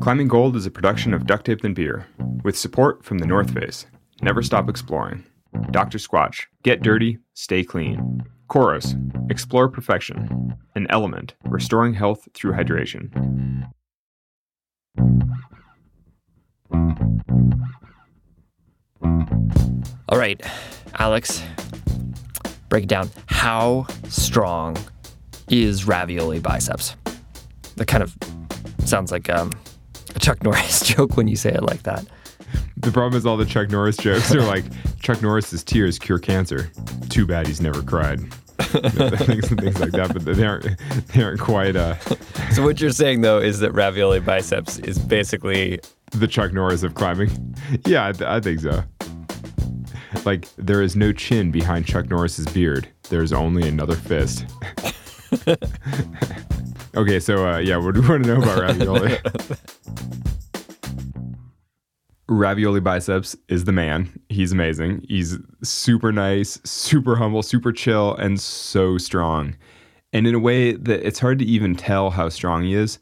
[0.00, 2.06] Climbing Gold is a production of Duct Tape and Beer,
[2.44, 3.86] with support from the North Face.
[4.22, 5.24] Never stop exploring.
[5.70, 5.98] Dr.
[5.98, 8.24] Squatch, get dirty, stay clean.
[8.48, 8.94] Coros,
[9.30, 10.54] explore perfection.
[10.74, 13.10] An element, restoring health through hydration.
[20.08, 20.40] All right,
[20.98, 21.42] Alex,
[22.68, 23.10] break it down.
[23.26, 24.76] How strong
[25.50, 26.94] is ravioli biceps?
[27.76, 28.16] That kind of
[28.84, 29.52] sounds like um,
[30.26, 32.04] Chuck Norris joke when you say it like that.
[32.78, 34.64] The problem is all the Chuck Norris jokes are like
[34.98, 36.68] Chuck Norris's tears cure cancer.
[37.08, 38.18] Too bad he's never cried.
[38.58, 40.66] things, things like that, but they aren't
[41.12, 41.76] they aren't quite.
[41.76, 41.94] Uh,
[42.50, 45.78] So what you're saying though is that ravioli biceps is basically
[46.10, 47.30] the Chuck Norris of climbing.
[47.86, 48.82] Yeah, I, th- I think so.
[50.24, 52.88] Like there is no chin behind Chuck Norris's beard.
[53.10, 54.44] There's only another fist.
[56.96, 59.18] okay, so uh, yeah, what do you want to know about ravioli?
[62.28, 64.20] ravioli biceps is the man.
[64.28, 65.04] He's amazing.
[65.08, 69.56] He's super nice, super humble, super chill, and so strong.
[70.12, 72.98] And in a way that it's hard to even tell how strong he is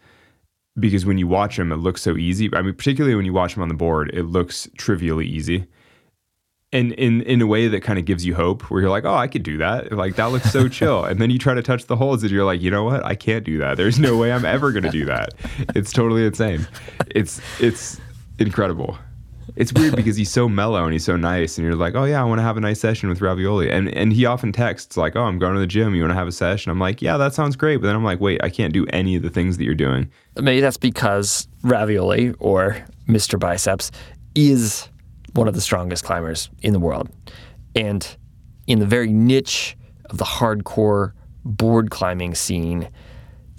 [0.79, 2.51] because when you watch him, it looks so easy.
[2.55, 5.67] I mean, particularly when you watch him on the board, it looks trivially easy.
[6.75, 9.14] And in in a way that kind of gives you hope, where you're like, oh,
[9.14, 9.92] I could do that.
[9.92, 11.05] Like that looks so chill.
[11.05, 13.05] And then you try to touch the holes, and you're like, you know what?
[13.05, 13.77] I can't do that.
[13.77, 15.34] There's no way I'm ever going to do that.
[15.77, 16.67] It's totally insane.
[17.11, 18.00] It's it's
[18.41, 18.98] incredible.
[19.56, 22.20] It's weird because he's so mellow and he's so nice, and you're like, oh yeah,
[22.20, 23.70] I want to have a nice session with Ravioli.
[23.70, 25.95] And and he often texts like, oh, I'm going to the gym.
[25.95, 26.72] You want to have a session?
[26.72, 27.77] I'm like, yeah, that sounds great.
[27.77, 30.11] But then I'm like, wait, I can't do any of the things that you're doing.
[30.36, 33.39] maybe that's because ravioli or Mr.
[33.39, 33.92] Biceps
[34.34, 34.89] is
[35.35, 37.09] one of the strongest climbers in the world.
[37.75, 38.17] And
[38.67, 39.77] in the very niche
[40.07, 41.13] of the hardcore
[41.45, 42.89] board climbing scene,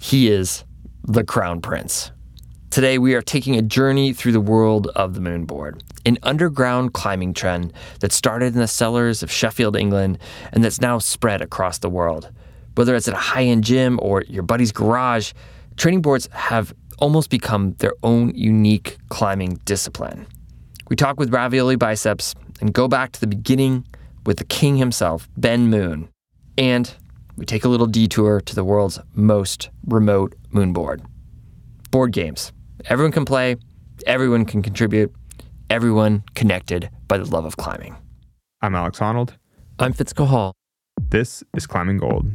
[0.00, 0.64] he is
[1.04, 2.10] the crown prince.
[2.70, 7.32] Today, we are taking a journey through the world of the moonboard, an underground climbing
[7.32, 10.18] trend that started in the cellars of Sheffield, England,
[10.52, 12.30] and that's now spread across the world.
[12.74, 15.32] Whether it's at a high end gym or your buddy's garage,
[15.76, 20.26] training boards have almost become their own unique climbing discipline.
[20.88, 23.84] We talk with Ravioli Biceps and go back to the beginning
[24.24, 26.08] with the king himself, Ben Moon.
[26.56, 26.94] And
[27.36, 31.04] we take a little detour to the world's most remote moonboard.
[31.90, 32.52] Board games.
[32.84, 33.56] Everyone can play,
[34.06, 35.12] everyone can contribute,
[35.70, 37.96] everyone connected by the love of climbing.
[38.62, 39.30] I'm Alex Honnold.
[39.80, 40.52] I'm Fitz Cahall.
[41.00, 42.30] This is Climbing Gold.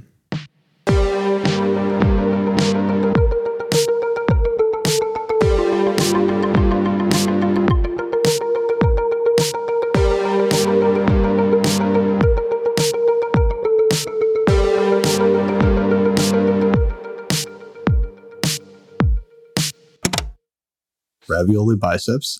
[21.41, 22.39] Ravioli biceps.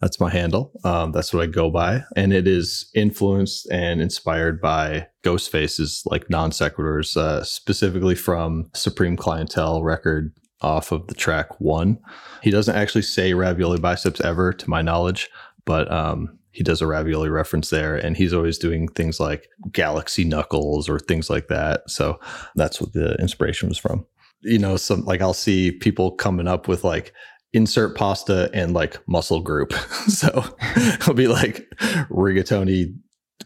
[0.00, 0.70] That's my handle.
[0.84, 6.30] Um, that's what I go by, and it is influenced and inspired by Ghostface's like
[6.30, 11.98] non sequiturs, uh, specifically from Supreme Clientele record off of the track one.
[12.42, 15.28] He doesn't actually say ravioli biceps ever, to my knowledge,
[15.64, 20.24] but um, he does a ravioli reference there, and he's always doing things like galaxy
[20.24, 21.88] knuckles or things like that.
[21.90, 22.20] So
[22.54, 24.06] that's what the inspiration was from.
[24.42, 27.12] You know, some like I'll see people coming up with like
[27.52, 29.72] insert pasta and like muscle group.
[30.08, 30.44] so
[30.76, 31.68] it'll be like
[32.10, 32.94] rigatoni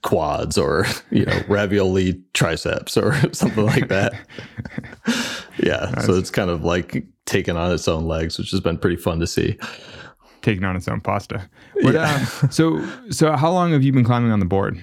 [0.02, 4.12] quads or you know ravioli triceps or something like that.
[5.62, 6.06] yeah, nice.
[6.06, 9.20] so it's kind of like taking on its own legs, which has been pretty fun
[9.20, 9.58] to see.
[10.40, 11.48] Taking on its own pasta.
[11.82, 12.26] What, yeah.
[12.42, 14.82] uh, so so how long have you been climbing on the board?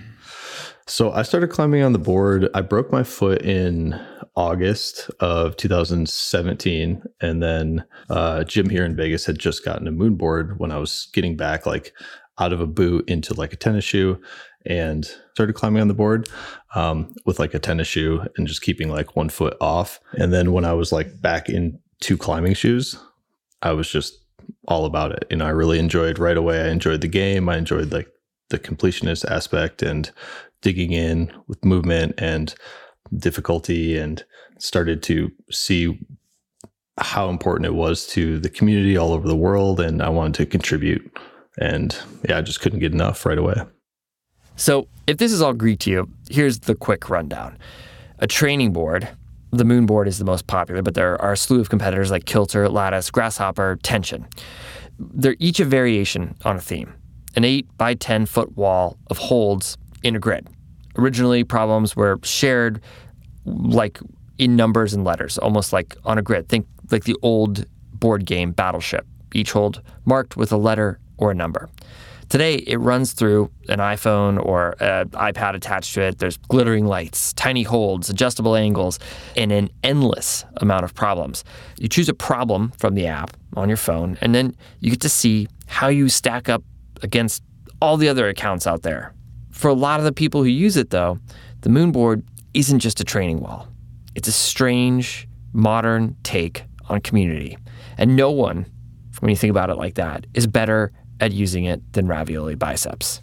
[0.90, 2.50] So I started climbing on the board.
[2.56, 3.94] I broke my foot in
[4.36, 10.16] August of 2017, and then uh, gym here in Vegas had just gotten a moon
[10.16, 11.94] board when I was getting back, like
[12.40, 14.20] out of a boot into like a tennis shoe,
[14.66, 15.06] and
[15.36, 16.28] started climbing on the board
[16.74, 20.00] um, with like a tennis shoe and just keeping like one foot off.
[20.14, 22.98] And then when I was like back into climbing shoes,
[23.62, 24.18] I was just
[24.68, 25.25] all about it.
[25.30, 26.62] You know, I really enjoyed right away.
[26.62, 27.48] I enjoyed the game.
[27.48, 28.08] I enjoyed like
[28.50, 30.12] the completionist aspect and
[30.62, 32.56] digging in with movement and
[33.16, 34.24] difficulty and
[34.60, 36.00] started to see
[36.98, 40.46] how important it was to the community all over the world and I wanted to
[40.46, 41.18] contribute
[41.58, 41.98] and
[42.28, 43.56] yeah I just couldn't get enough right away.
[44.56, 47.58] So, if this is all Greek to you, here's the quick rundown.
[48.20, 49.08] A training board,
[49.52, 52.26] the moon board is the most popular, but there are a slew of competitors like
[52.26, 54.28] Kilter, Lattice, Grasshopper, Tension.
[55.00, 56.94] They're each a variation on a theme.
[57.38, 60.48] An 8 by 10 foot wall of holds in a grid.
[60.98, 62.81] Originally, problems were shared
[63.46, 64.00] like
[64.38, 66.50] in numbers and letters, almost like on a grid.
[66.50, 71.36] Think like the old board game Battleship, each hold marked with a letter or a
[71.36, 71.69] number.
[72.30, 76.19] Today, it runs through an iPhone or an iPad attached to it.
[76.19, 79.00] There's glittering lights, tiny holds, adjustable angles,
[79.36, 81.44] and an endless amount of problems.
[81.80, 85.10] You choose a problem from the app on your phone, and then you get to
[85.10, 86.63] see how you stack up
[87.01, 87.42] against
[87.81, 89.13] all the other accounts out there.
[89.60, 91.20] For a lot of the people who use it, though,
[91.64, 92.24] the Moonboard
[92.54, 93.68] isn't just a training wall.
[94.16, 97.58] It's a strange, modern take on community.
[97.98, 98.66] And no one,
[99.20, 103.22] when you think about it like that, is better at using it than ravioli biceps.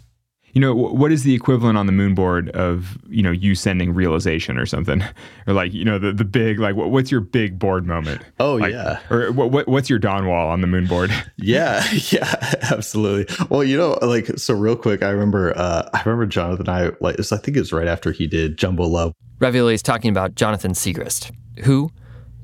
[0.57, 3.93] You know, what is the equivalent on the moon board of, you know, you sending
[3.93, 5.03] realization or something?
[5.45, 8.23] Or like, you know, the, the big, like, what's your big board moment?
[8.39, 8.99] Oh, like, yeah.
[9.11, 11.11] Or what, what's your Dawn Wall on the moon board?
[11.37, 12.33] Yeah, yeah,
[12.71, 13.33] absolutely.
[13.51, 17.19] Well, you know, like, so real quick, I remember, uh, I remember Jonathan, I like,
[17.19, 19.13] I think it was right after he did Jumbo Love.
[19.37, 21.31] Ravioli is talking about Jonathan Siegrist,
[21.65, 21.91] who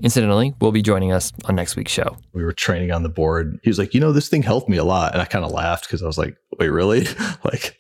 [0.02, 2.18] incidentally, will be joining us on next week's show.
[2.34, 3.60] We were training on the board.
[3.64, 5.14] He was like, you know, this thing helped me a lot.
[5.14, 7.08] And I kind of laughed because I was like, wait, really?
[7.44, 7.78] like,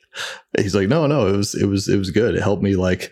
[0.57, 2.35] he's like, no, no, it was, it was, it was good.
[2.35, 3.11] It helped me like,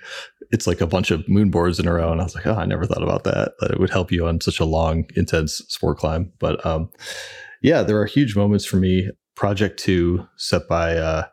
[0.51, 2.11] it's like a bunch of moon boards in a row.
[2.11, 3.53] And I was like, oh, I never thought about that.
[3.59, 6.31] That it would help you on such a long, intense sport climb.
[6.39, 6.89] But um,
[7.61, 9.09] yeah, there are huge moments for me.
[9.35, 11.25] Project two set by uh,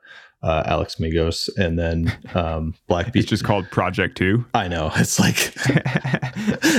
[0.42, 3.22] uh, Alex Megos, and then um, Black Beach.
[3.22, 4.44] It's just called Project Two.
[4.54, 5.52] I know it's like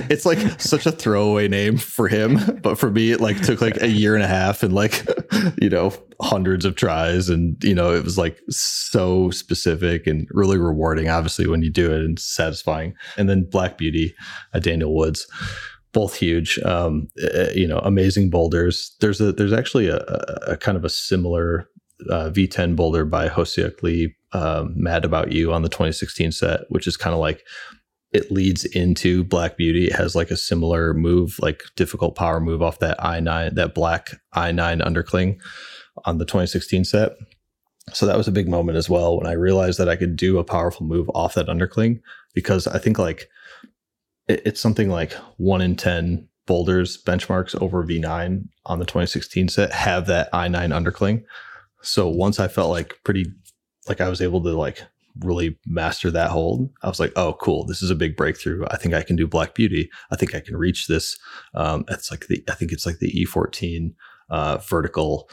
[0.10, 3.82] it's like such a throwaway name for him, but for me, it like took like
[3.82, 5.06] a year and a half and like
[5.62, 10.58] you know hundreds of tries, and you know it was like so specific and really
[10.58, 11.10] rewarding.
[11.10, 12.94] Obviously, when you do it and satisfying.
[13.18, 14.16] And then Black Beauty,
[14.54, 15.28] uh, Daniel Woods
[15.92, 19.98] both huge um, uh, you know amazing boulders there's a there's actually a,
[20.46, 21.68] a, kind of a similar
[22.10, 26.88] uh, V10 boulder by Hosiuk Lee, um, Mad About You on the 2016 set, which
[26.88, 27.44] is kind of like
[28.12, 29.88] it leads into Black Beauty.
[29.88, 34.12] It has like a similar move, like difficult power move off that I9, that black
[34.34, 35.40] I9 undercling
[36.06, 37.12] on the 2016 set.
[37.94, 40.38] So that was a big moment as well when I realized that I could do
[40.38, 42.02] a powerful move off that undercling
[42.34, 43.28] because I think like
[44.28, 49.72] it, it's something like one in 10 boulders benchmarks over V9 on the 2016 set
[49.72, 51.24] have that I9 undercling.
[51.82, 53.26] So once I felt like pretty,
[53.88, 54.82] like I was able to like
[55.20, 57.66] really master that hold, I was like, oh, cool.
[57.66, 58.66] This is a big breakthrough.
[58.70, 59.90] I think I can do Black Beauty.
[60.12, 61.18] I think I can reach this.
[61.54, 63.94] Um, it's like the, I think it's like the E14
[64.30, 65.30] uh, vertical,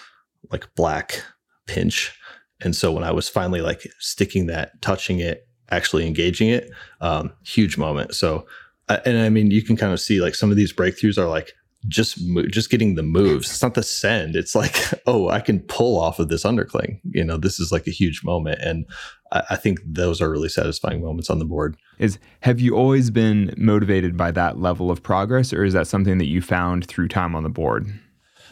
[0.51, 1.23] like black
[1.67, 2.19] pinch.
[2.61, 6.71] And so when I was finally like sticking that, touching it, actually engaging it,
[7.01, 8.15] um, huge moment.
[8.15, 8.47] So,
[8.89, 11.53] and I mean, you can kind of see like some of these breakthroughs are like
[11.89, 12.19] just
[12.51, 13.51] just getting the moves.
[13.51, 14.37] It's not the send.
[14.37, 17.01] It's like, oh, I can pull off of this undercling.
[17.11, 18.87] You know, this is like a huge moment, and
[19.33, 21.77] I, I, think those are really satisfying moments on the board.
[21.99, 26.19] Is have you always been motivated by that level of progress, or is that something
[26.19, 27.87] that you found through time on the board?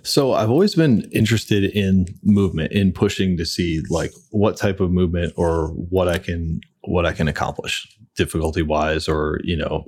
[0.03, 4.91] So I've always been interested in movement, in pushing to see like what type of
[4.91, 7.87] movement or what I can what I can accomplish
[8.17, 9.85] difficulty wise or you know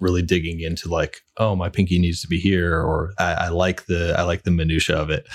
[0.00, 3.86] really digging into like oh my pinky needs to be here or I, I, like
[3.86, 5.26] the i like the minutia of it.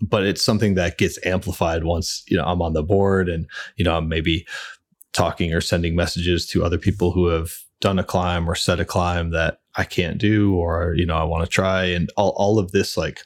[0.00, 3.46] But it's something that gets amplified once you know i'm on the board and
[3.76, 4.46] you know i'm maybe
[5.12, 8.84] talking or sending messages to other people who have done a climb or set a
[8.84, 11.84] climb that i can't do or you know i want to try.
[11.84, 13.20] And all, all of this like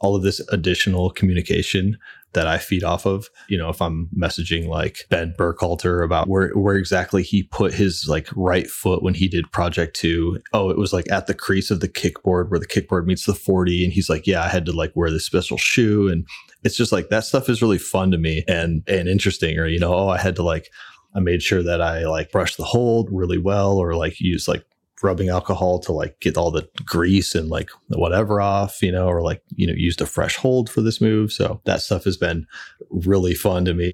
[0.00, 1.98] all of this additional communication
[2.32, 3.28] that I feed off of.
[3.48, 8.06] You know, if I'm messaging like Ben Burkhalter about where where exactly he put his
[8.08, 10.38] like right foot when he did project two.
[10.52, 13.34] Oh, it was like at the crease of the kickboard where the kickboard meets the
[13.34, 13.84] 40.
[13.84, 16.08] And he's like, Yeah, I had to like wear this special shoe.
[16.08, 16.26] And
[16.64, 19.58] it's just like that stuff is really fun to me and and interesting.
[19.58, 20.68] Or, you know, oh, I had to like
[21.14, 24.64] I made sure that I like brushed the hold really well or like use like
[25.02, 29.22] rubbing alcohol to like get all the grease and like whatever off, you know, or
[29.22, 31.32] like, you know, used a fresh hold for this move.
[31.32, 32.46] So that stuff has been
[32.90, 33.92] really fun to me.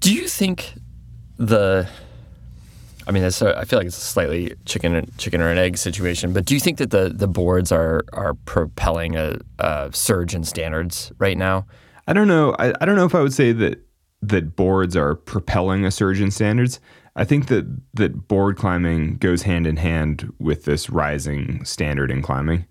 [0.00, 0.74] Do you think
[1.36, 1.88] the
[3.06, 5.78] I mean, that's a, I feel like it's a slightly chicken chicken or an egg
[5.78, 6.32] situation.
[6.32, 10.44] But do you think that the the boards are are propelling a, a surge in
[10.44, 11.66] standards right now?
[12.06, 12.54] I don't know.
[12.58, 13.84] I, I don't know if I would say that
[14.22, 16.78] that boards are propelling a surge in standards.
[17.20, 22.22] I think that that board climbing goes hand in hand with this rising standard in
[22.22, 22.64] climbing.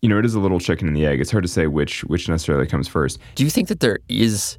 [0.00, 1.20] You know, it is a little chicken and the egg.
[1.20, 3.18] It's hard to say which which necessarily comes first.
[3.34, 4.56] Do you think that there is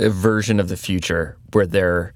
[0.00, 2.12] a version of the future where there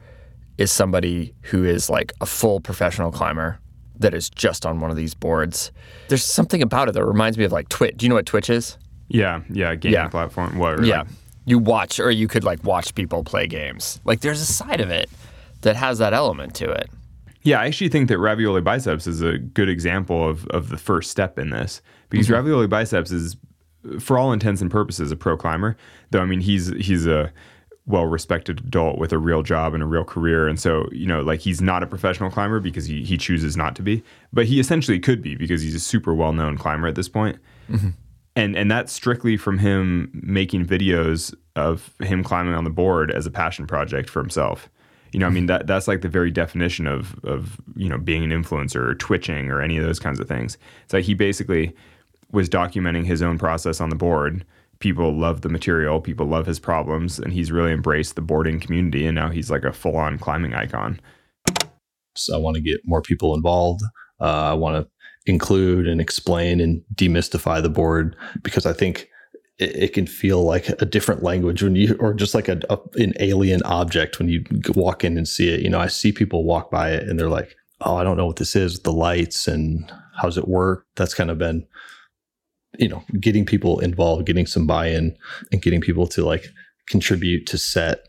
[0.59, 3.61] is somebody who is like a full professional climber
[4.01, 5.71] that is just on one of these boards?
[6.09, 7.97] There's something about it that reminds me of like Twitch.
[7.97, 8.77] Do you know what Twitch is?
[9.07, 10.09] Yeah, yeah, gaming yeah.
[10.09, 10.59] platform.
[10.59, 10.85] What?
[10.85, 11.03] Yeah.
[11.03, 11.09] Like,
[11.45, 14.01] you watch or you could like watch people play games.
[14.05, 15.09] Like there's a side of it
[15.63, 16.91] that has that element to it.
[17.43, 21.11] Yeah, I actually think that ravioli biceps is a good example of, of the first
[21.11, 22.37] step in this because mm-hmm.
[22.37, 23.37] ravioli biceps is
[23.99, 25.77] for all intents and purposes, a pro climber.
[26.11, 27.33] Though I mean, he's he's a
[27.87, 30.47] well respected adult with a real job and a real career.
[30.47, 33.75] And so, you know, like he's not a professional climber because he, he chooses not
[33.77, 34.03] to be,
[34.33, 37.39] but he essentially could be because he's a super well known climber at this point.
[37.69, 37.89] Mm-hmm.
[38.35, 43.27] And, and that's strictly from him making videos of him climbing on the board as
[43.27, 44.71] a passion project for himself.
[45.13, 48.25] You know, I mean that that's like the very definition of of you know being
[48.25, 50.59] an influencer or twitching or any of those kinds of things.
[50.85, 51.75] It's like he basically
[52.31, 54.45] was documenting his own process on the board
[54.83, 59.07] people love the material, people love his problems, and he's really embraced the boarding community.
[59.07, 61.01] And now he's like a full on climbing icon.
[62.17, 63.81] So I want to get more people involved.
[64.21, 64.91] Uh, I want to
[65.25, 69.09] include and explain and demystify the board because I think
[69.59, 72.79] it, it can feel like a different language when you, or just like a, a,
[72.95, 74.45] an alien object when you
[74.75, 75.61] walk in and see it.
[75.61, 78.27] You know, I see people walk by it and they're like, "Oh, I don't know
[78.27, 80.87] what this is." The lights and how's it work?
[80.97, 81.67] That's kind of been
[82.79, 85.17] you know, getting people involved, getting some buy-in,
[85.51, 86.47] and getting people to like
[86.89, 88.07] contribute to set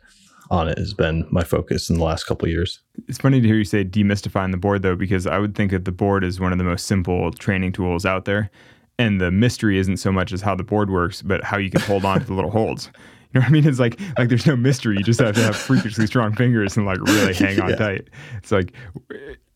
[0.49, 2.79] on it has been my focus in the last couple years.
[3.07, 5.85] It's funny to hear you say demystifying the board though, because I would think that
[5.85, 8.51] the board is one of the most simple training tools out there.
[8.99, 11.81] And the mystery isn't so much as how the board works, but how you can
[11.81, 12.89] hold on to the little holds.
[13.33, 13.67] You know what I mean?
[13.67, 14.95] It's like like there's no mystery.
[14.95, 17.75] You just have to have freakishly strong fingers and like really hang on yeah.
[17.77, 18.07] tight.
[18.37, 18.73] It's like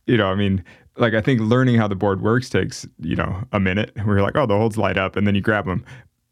[0.07, 0.63] you know, I mean,
[0.97, 3.91] like I think learning how the board works takes you know a minute.
[4.03, 5.85] Where you're like, oh, the holds light up, and then you grab them.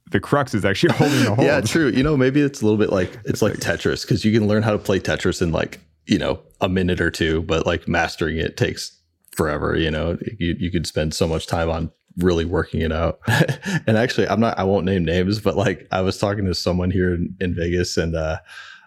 [0.09, 1.43] The crux is actually holding the holds.
[1.43, 1.89] yeah, true.
[1.89, 4.63] You know, maybe it's a little bit like it's like Tetris because you can learn
[4.63, 8.37] how to play Tetris in like you know a minute or two, but like mastering
[8.37, 8.99] it takes
[9.35, 9.75] forever.
[9.75, 13.19] You know, you you could spend so much time on really working it out.
[13.27, 14.57] and actually, I'm not.
[14.57, 17.97] I won't name names, but like I was talking to someone here in, in Vegas,
[17.97, 18.37] and uh,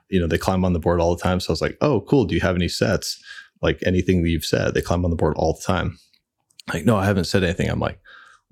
[0.09, 1.41] you know they climb on the board all the time.
[1.41, 2.25] So I was like, oh, cool.
[2.25, 3.23] Do you have any sets?
[3.63, 4.75] like anything that you've said.
[4.75, 5.99] They climb on the board all the time.
[6.73, 7.69] Like, no, I haven't said anything.
[7.69, 8.01] I'm like,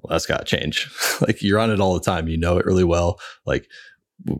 [0.00, 0.90] well, that's got to change.
[1.20, 2.28] like, you're on it all the time.
[2.28, 3.20] You know it really well.
[3.44, 3.68] Like,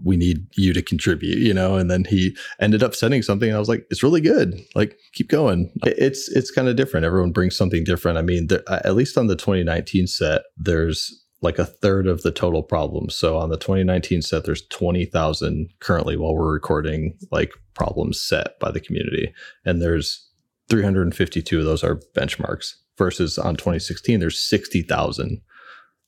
[0.02, 1.76] we need you to contribute, you know.
[1.76, 3.54] And then he ended up sending something.
[3.54, 4.54] I was like, it's really good.
[4.74, 5.72] Like, keep going.
[5.84, 7.06] It's it's kind of different.
[7.06, 8.18] Everyone brings something different.
[8.18, 12.32] I mean, there, at least on the 2019 set, there's like a third of the
[12.32, 13.14] total problems.
[13.14, 18.70] So on the 2019 set, there's 20,000 currently while we're recording, like problems set by
[18.70, 19.32] the community,
[19.64, 20.26] and there's
[20.68, 25.40] 352 of those are benchmarks versus on 2016 there's 60,000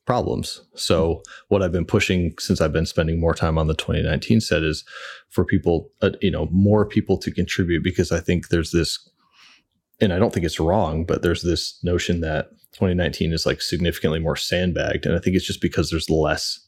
[0.08, 0.62] problems.
[0.74, 4.62] So what I've been pushing since I've been spending more time on the 2019 set
[4.62, 4.82] is
[5.28, 9.06] for people uh, you know more people to contribute because I think there's this
[10.00, 14.18] and I don't think it's wrong but there's this notion that 2019 is like significantly
[14.18, 16.58] more sandbagged and I think it's just because there's less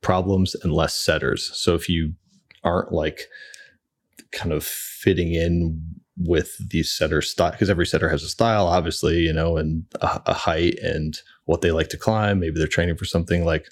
[0.00, 1.50] problems and less setters.
[1.52, 2.12] So if you
[2.62, 3.22] aren't like
[4.30, 5.82] kind of fitting in
[6.16, 10.22] with these setter style because every setter has a style obviously you know and a,
[10.26, 12.40] a, height and what they like to climb.
[12.40, 13.68] Maybe they're training for something like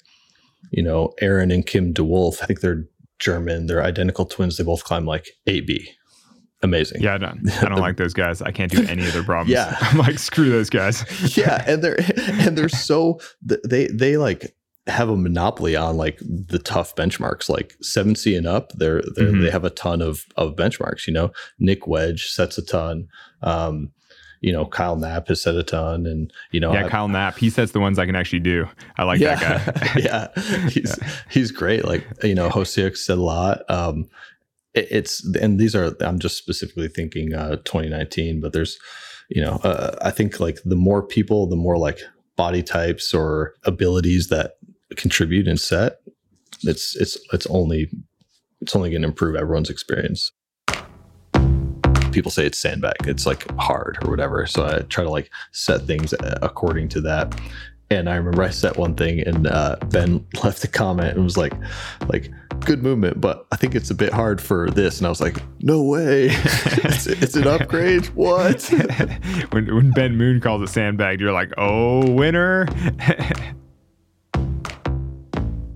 [0.71, 2.41] you know aaron and kim dewolf.
[2.41, 2.85] I think they're
[3.19, 3.67] german.
[3.67, 4.57] They're identical twins.
[4.57, 5.87] They both climb like 8b
[6.61, 7.01] amazing.
[7.01, 8.41] Yeah i don't, I don't like those guys.
[8.41, 9.51] I can't do any of their problems.
[9.51, 9.77] Yeah.
[9.81, 11.03] I'm like screw those guys.
[11.37, 14.55] Yeah and they're and they're so they they like
[14.87, 19.41] have a monopoly on like the tough benchmarks like 7c and up they're, they're mm-hmm.
[19.41, 21.31] they have a ton of of benchmarks you know?
[21.59, 23.07] Nick wedge sets a ton
[23.41, 23.91] um
[24.41, 27.37] you know kyle knapp has set a ton and you know yeah I, kyle knapp
[27.37, 28.67] he sets the ones i can actually do.
[28.97, 29.93] I like yeah, that guy.
[29.99, 30.67] Yeah.
[30.69, 31.09] He's yeah.
[31.29, 34.09] he's great like you know hosiek said a lot um
[34.73, 38.77] it, it's and these are i'm just specifically thinking uh 2019 but there's
[39.29, 41.99] you know uh, i think like the more people the more like
[42.35, 44.57] body types or abilities that
[44.95, 45.99] contribute and set,
[46.63, 47.89] it's it's it's only
[48.61, 50.31] it's only going to improve everyone's experience.
[52.11, 54.45] People say it's sandbag, it's like hard or whatever.
[54.45, 57.39] So I try to like set things according to that.
[57.89, 61.37] And I remember I set one thing, and uh, Ben left a comment and was
[61.37, 61.53] like,
[62.07, 62.31] "Like
[62.61, 65.37] good movement, but I think it's a bit hard for this." And I was like,
[65.59, 68.05] "No way, it's, it's, an upgrade.
[68.15, 68.63] What?"
[69.51, 72.67] when when Ben Moon calls it sandbag, you're like, "Oh, winner."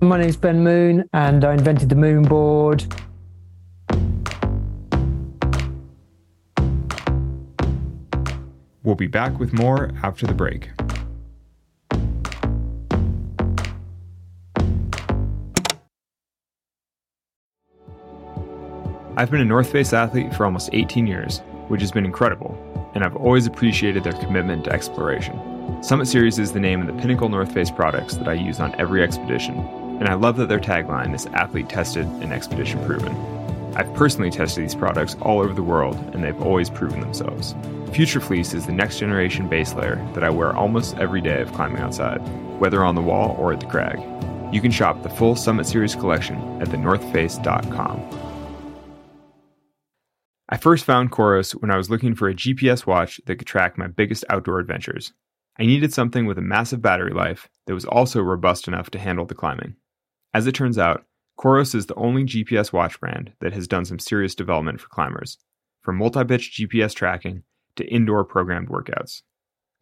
[0.00, 2.84] My name's Ben Moon, and I invented the moon board.
[8.84, 10.70] We'll be back with more after the break.
[19.16, 22.56] I've been a North Face athlete for almost 18 years, which has been incredible,
[22.94, 25.82] and I've always appreciated their commitment to exploration.
[25.82, 28.74] Summit Series is the name of the pinnacle North Face products that I use on
[28.80, 33.14] every expedition, and I love that their tagline is athlete tested and expedition proven.
[33.76, 37.54] I've personally tested these products all over the world, and they've always proven themselves.
[37.92, 41.52] Future Fleece is the next generation base layer that I wear almost every day of
[41.52, 42.18] climbing outside,
[42.58, 43.98] whether on the wall or at the crag.
[44.52, 48.28] You can shop the full Summit Series collection at thenorthface.com.
[50.48, 53.76] I first found Coros when I was looking for a GPS watch that could track
[53.76, 55.12] my biggest outdoor adventures.
[55.58, 59.26] I needed something with a massive battery life that was also robust enough to handle
[59.26, 59.76] the climbing.
[60.38, 61.04] As it turns out,
[61.36, 65.36] Coros is the only GPS watch brand that has done some serious development for climbers,
[65.82, 67.42] from multi pitch GPS tracking
[67.74, 69.22] to indoor programmed workouts.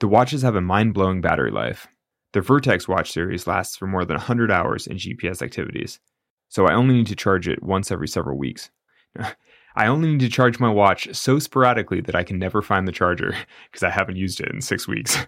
[0.00, 1.88] The watches have a mind blowing battery life.
[2.32, 6.00] The Vertex watch series lasts for more than 100 hours in GPS activities,
[6.48, 8.70] so I only need to charge it once every several weeks.
[9.76, 12.92] I only need to charge my watch so sporadically that I can never find the
[12.92, 13.34] charger
[13.70, 15.18] because I haven't used it in six weeks.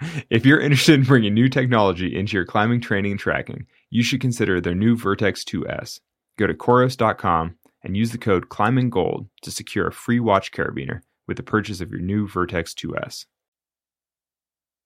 [0.30, 4.20] if you're interested in bringing new technology into your climbing training and tracking, you should
[4.20, 6.00] consider their new Vertex 2S.
[6.38, 11.36] Go to Coros.com and use the code ClimbingGold to secure a free watch carabiner with
[11.36, 13.26] the purchase of your new Vertex 2S.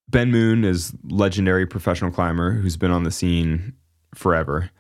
[0.09, 3.75] Ben Moon is legendary professional climber who's been on the scene
[4.15, 4.71] forever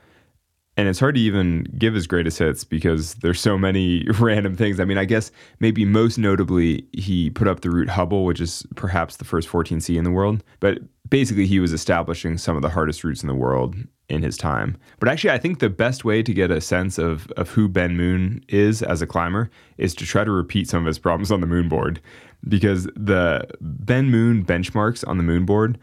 [0.80, 4.80] and it's hard to even give his greatest hits because there's so many random things.
[4.80, 8.66] I mean, I guess maybe most notably, he put up the route Hubble, which is
[8.76, 10.42] perhaps the first 14C in the world.
[10.58, 13.76] But basically, he was establishing some of the hardest routes in the world
[14.10, 14.76] in his time.
[14.98, 17.96] But actually, I think the best way to get a sense of, of who Ben
[17.96, 21.40] Moon is as a climber is to try to repeat some of his problems on
[21.40, 22.00] the moon board.
[22.48, 25.78] Because the Ben Moon benchmarks on the moon board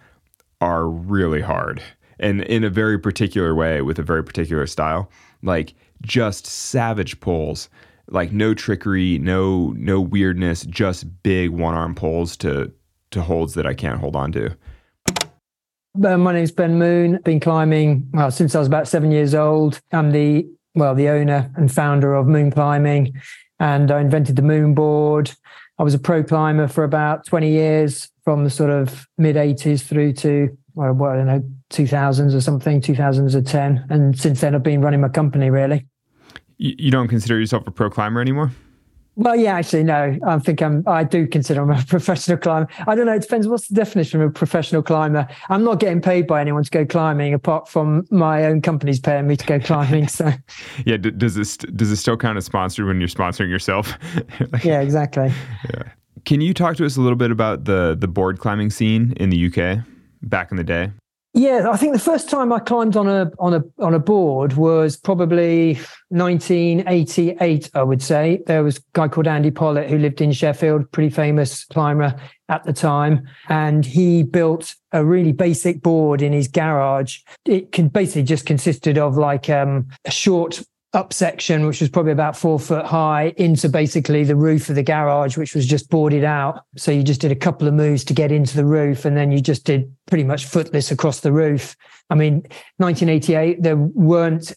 [0.60, 1.82] are really hard.
[2.20, 5.10] And in a very particular way with a very particular style.
[5.44, 7.70] Like just savage pulls.
[8.10, 12.72] Like no trickery no no weirdness just big one arm pulls to
[13.12, 14.56] to holds that i can't hold on to
[16.04, 19.82] Uh, my name's ben moon been climbing well since i was about seven years old
[19.92, 23.20] i'm the well the owner and founder of moon climbing
[23.60, 25.32] and i invented the moon board
[25.80, 29.82] i was a pro climber for about 20 years from the sort of mid 80s
[29.82, 33.86] through to well, I don't know 2000s or something, 2010.
[33.90, 35.86] And since then, I've been running my company really.
[36.58, 38.52] You, don't consider yourself a pro climber anymore?
[39.18, 40.16] Well, yeah, actually, no.
[40.28, 40.84] I think I'm.
[40.86, 42.70] I do consider I'm a professional climber.
[42.86, 43.14] I don't know.
[43.14, 43.48] It depends.
[43.48, 45.28] What's the definition of a professional climber?
[45.50, 49.26] I'm not getting paid by anyone to go climbing, apart from my own company's paying
[49.26, 50.08] me to go climbing.
[50.08, 50.32] So,
[50.86, 50.98] yeah.
[50.98, 53.92] does this does this still count as sponsored when you're sponsoring yourself?
[54.52, 55.34] like, yeah, exactly.
[55.74, 55.84] Yeah.
[56.26, 59.32] Can you talk to us a little bit about the the board climbing scene in
[59.32, 59.84] the UK
[60.22, 60.92] back in the day?
[61.38, 64.54] Yeah, I think the first time I climbed on a on a on a board
[64.54, 65.76] was probably
[66.10, 67.70] 1988.
[67.76, 71.12] I would say there was a guy called Andy Pollitt who lived in Sheffield, pretty
[71.12, 72.20] famous climber
[72.50, 77.20] at the time, and he built a really basic board in his garage.
[77.46, 82.12] It can basically just consisted of like um, a short up section, which was probably
[82.12, 86.24] about four foot high, into basically the roof of the garage, which was just boarded
[86.24, 86.64] out.
[86.78, 89.32] So you just did a couple of moves to get into the roof, and then
[89.32, 91.76] you just did pretty much footless across the roof.
[92.10, 92.36] I mean,
[92.78, 94.54] 1988, there weren't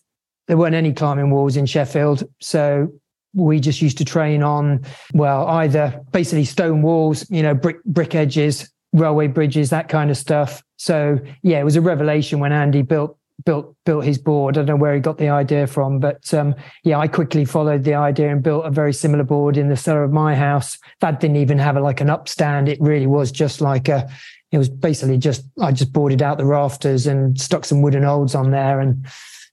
[0.46, 2.92] there weren't any climbing walls in Sheffield, so
[3.34, 8.14] we just used to train on well either basically stone walls, you know, brick brick
[8.14, 10.62] edges, railway bridges, that kind of stuff.
[10.76, 14.56] So yeah, it was a revelation when Andy built built built his board.
[14.56, 17.84] I don't know where he got the idea from, but um, yeah, I quickly followed
[17.84, 20.78] the idea and built a very similar board in the cellar of my house.
[21.00, 22.68] That didn't even have a, like an upstand.
[22.68, 24.08] It really was just like a.
[24.52, 28.34] It was basically just I just boarded out the rafters and stuck some wooden holds
[28.34, 29.06] on there and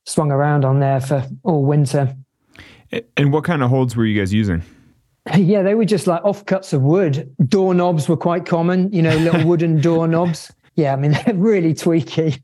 [0.06, 2.15] swung around on there for all winter.
[3.15, 4.63] And what kind of holds were you guys using?
[5.36, 7.36] Yeah, they were just like offcuts of wood.
[7.50, 12.39] Doorknobs were quite common, you know, little wooden doorknobs yeah, I mean, they're really tweaky.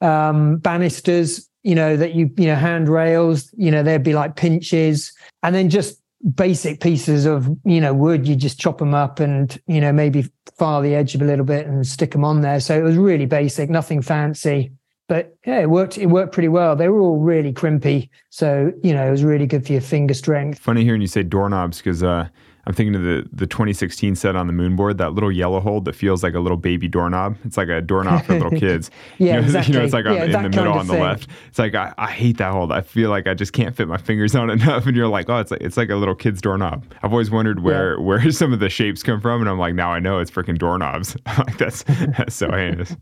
[0.00, 5.12] Um, banisters, you know, that you, you know, handrails, you know, there'd be like pinches
[5.42, 6.00] and then just
[6.34, 8.26] basic pieces of, you know, wood.
[8.26, 10.26] You just chop them up and, you know, maybe
[10.58, 12.60] file the edge a little bit and stick them on there.
[12.60, 14.72] So it was really basic, nothing fancy.
[15.10, 15.98] But yeah, it worked.
[15.98, 16.76] It worked pretty well.
[16.76, 20.14] They were all really crimpy, so you know it was really good for your finger
[20.14, 20.60] strength.
[20.60, 22.28] Funny hearing you say doorknobs because uh,
[22.70, 25.96] I'm thinking of the the 2016 set on the moonboard, that little yellow hold that
[25.96, 27.36] feels like a little baby doorknob.
[27.42, 28.92] It's like a doorknob for little kids.
[29.18, 29.70] yeah, you know, exactly.
[29.74, 31.02] You know, it's like on, yeah, in the middle on the thing.
[31.02, 31.28] left.
[31.48, 32.70] It's like I, I hate that hold.
[32.70, 34.86] I feel like I just can't fit my fingers on it enough.
[34.86, 36.84] And you're like, oh, it's like it's like a little kid's doorknob.
[37.02, 38.04] I've always wondered where yeah.
[38.04, 40.58] where some of the shapes come from, and I'm like, now I know it's freaking
[40.58, 41.16] doorknobs.
[41.26, 41.82] like that's
[42.16, 42.94] that's so heinous.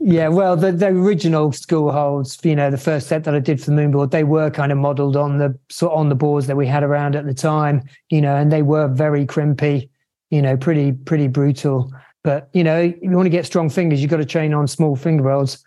[0.00, 3.60] Yeah, well, the, the original school holds, you know, the first set that I did
[3.60, 6.56] for the moonboard, they were kind of modelled on the sort on the boards that
[6.56, 9.88] we had around at the time, you know, and they were very crimpy,
[10.30, 11.92] you know, pretty pretty brutal.
[12.22, 14.96] But you know, you want to get strong fingers, you've got to train on small
[14.96, 15.64] finger rolls.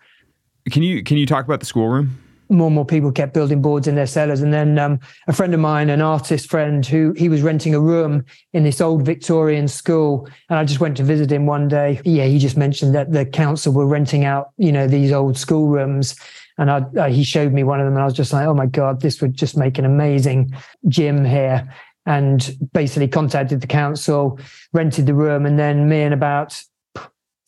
[0.70, 2.18] Can you can you talk about the schoolroom?
[2.50, 4.40] More and more people kept building boards in their cellars.
[4.42, 7.80] And then um, a friend of mine, an artist friend, who he was renting a
[7.80, 12.00] room in this old Victorian school, and I just went to visit him one day.
[12.04, 15.68] Yeah, he just mentioned that the council were renting out, you know, these old school
[15.68, 16.16] rooms.
[16.58, 18.66] And I, he showed me one of them, and I was just like, "Oh my
[18.66, 20.52] god, this would just make an amazing
[20.88, 21.72] gym here."
[22.04, 24.38] And basically contacted the council,
[24.72, 26.60] rented the room, and then me and about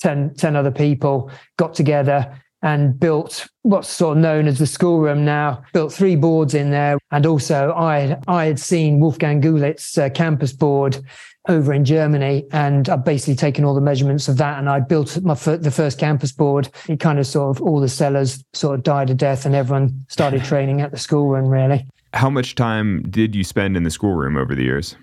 [0.00, 5.24] 10, 10 other people got together and built what's sort of known as the schoolroom
[5.24, 5.62] now.
[5.72, 10.52] Built three boards in there, and also I I had seen Wolfgang Güllich's uh, campus
[10.52, 11.04] board
[11.48, 15.20] over in Germany, and I've basically taken all the measurements of that, and I built
[15.22, 16.68] my the first campus board.
[16.88, 20.04] It kind of sort of all the cellars sort of died a death, and everyone
[20.08, 21.48] started training at the schoolroom.
[21.48, 21.86] Really.
[22.14, 24.96] How much time did you spend in the schoolroom over the years?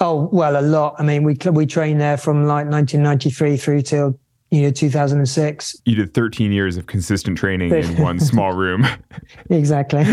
[0.00, 0.96] Oh well, a lot.
[0.98, 4.18] I mean, we we trained there from like 1993 through till
[4.50, 8.86] you know 2006 you did 13 years of consistent training in one small room.
[9.50, 10.02] Exactly.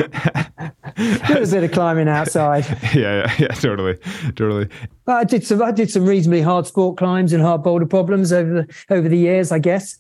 [0.58, 2.66] A bit of climbing outside.
[2.94, 3.98] Yeah, yeah yeah totally
[4.36, 4.68] totally.
[5.08, 8.54] I did some i did some reasonably hard sport climbs and hard boulder problems over
[8.54, 10.00] the over the years i guess.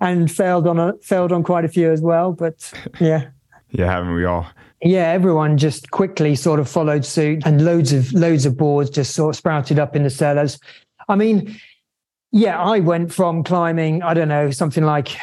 [0.00, 3.28] And failed on a failed on quite a few as well but yeah.
[3.70, 4.46] Yeah haven't we all?
[4.82, 9.14] Yeah everyone just quickly sort of followed suit and loads of loads of boards just
[9.14, 10.58] sort of sprouted up in the cellars.
[11.08, 11.58] I mean
[12.32, 15.16] yeah, I went from climbing, I don't know, something like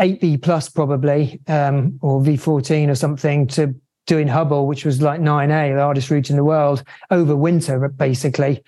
[0.00, 3.74] 8B plus probably, um, or V14 or something, to
[4.06, 8.62] doing Hubble, which was like 9A, the hardest route in the world, over winter, basically.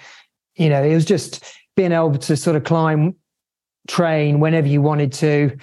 [0.55, 1.45] You know, it was just
[1.77, 3.15] being able to sort of climb,
[3.89, 5.57] train whenever you wanted to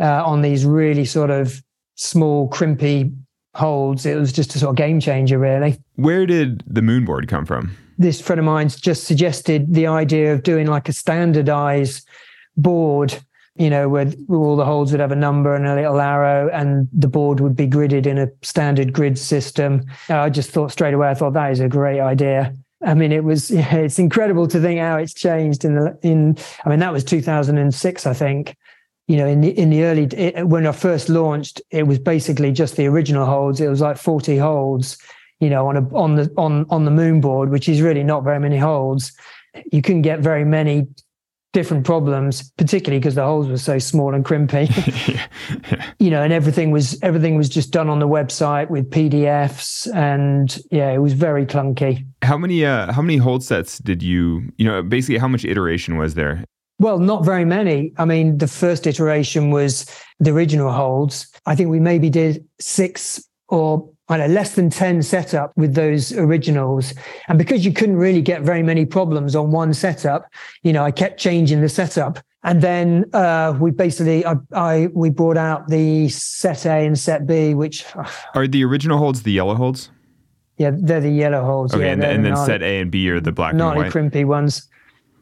[0.00, 1.62] uh, on these really sort of
[1.94, 3.12] small, crimpy
[3.54, 4.06] holds.
[4.06, 5.78] It was just a sort of game changer, really.
[5.96, 7.76] Where did the moonboard come from?
[8.00, 12.08] This friend of mine's just suggested the idea of doing like a standardized
[12.56, 13.14] board
[13.56, 16.88] you know, where, all the holes would have a number and a little arrow, and
[16.94, 19.84] the board would be gridded in a standard grid system.
[20.08, 22.54] I just thought straight away, I thought that is a great idea.
[22.82, 26.38] I mean, it was, yeah, it's incredible to think how it's changed in the, in,
[26.64, 28.56] I mean, that was 2006, I think.
[29.08, 32.52] You know, in the, in the early, it, when I first launched, it was basically
[32.52, 33.60] just the original holds.
[33.60, 34.96] It was like 40 holds
[35.40, 38.24] you know, on a on the on on the moon board, which is really not
[38.24, 39.12] very many holes,
[39.72, 40.86] you can get very many
[41.52, 44.68] different problems, particularly because the holes were so small and crimpy.
[45.98, 50.58] You know, and everything was everything was just done on the website with PDFs, and
[50.70, 52.06] yeah, it was very clunky.
[52.22, 55.98] How many uh, how many hold sets did you you know basically how much iteration
[55.98, 56.42] was there?
[56.78, 57.92] Well, not very many.
[57.98, 59.84] I mean, the first iteration was
[60.20, 61.30] the original holds.
[61.44, 66.12] I think we maybe did six or I know, less than 10 setup with those
[66.12, 66.94] originals.
[67.28, 70.26] And because you couldn't really get very many problems on one setup,
[70.62, 72.18] you know, I kept changing the setup.
[72.42, 77.26] And then uh, we basically, I, I, we brought out the set A and set
[77.26, 77.84] B, which
[78.34, 79.90] are the original holds the yellow holds.
[80.56, 81.72] Yeah, they're the yellow holds.
[81.72, 83.92] Okay, yeah, and, and then set A and B are the black and white.
[83.92, 84.68] crimpy ones.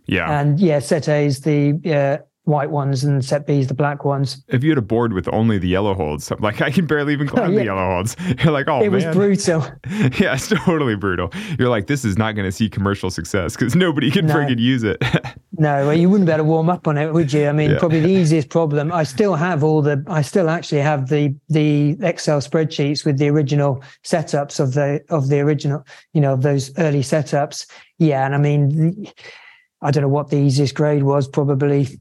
[0.07, 4.05] Yeah, and yeah, set A is the uh, white ones and set B's the black
[4.05, 4.43] ones.
[4.49, 7.29] If you had a board with only the yellow holds, like I can barely even
[7.29, 7.59] climb yeah.
[7.59, 8.17] the yellow holds.
[8.43, 8.93] You're like, oh, it man.
[8.93, 9.65] was brutal.
[10.19, 11.31] yeah, it's totally brutal.
[11.59, 14.35] You're like, this is not going to see commercial success because nobody can no.
[14.35, 15.03] friggin' use it.
[15.53, 17.47] no, well, you wouldn't be able to warm up on it, would you?
[17.47, 17.79] I mean, yeah.
[17.79, 18.93] probably the easiest problem.
[18.93, 20.03] I still have all the.
[20.09, 25.29] I still actually have the the Excel spreadsheets with the original setups of the of
[25.29, 25.85] the original,
[26.15, 27.67] you know, of those early setups.
[27.99, 29.07] Yeah, and I mean.
[29.81, 32.01] I don't know what the easiest grade was, probably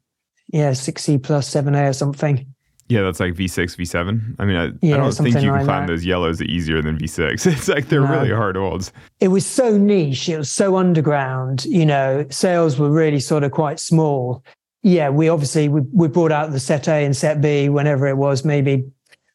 [0.49, 2.45] yeah, 6C plus 7A or something.
[2.89, 4.36] Yeah, that's like V6, V7.
[4.39, 5.93] I mean, I, yeah, I don't think you can like climb that.
[5.93, 7.45] those yellows easier than V6.
[7.57, 8.12] It's like they're no.
[8.12, 8.93] really hard holds.
[9.19, 10.29] It was so niche.
[10.29, 11.65] It was so underground.
[11.65, 14.43] You know, sales were really sort of quite small.
[14.83, 18.15] Yeah, we obviously we, we brought out the set A and set B whenever it
[18.15, 18.86] was, maybe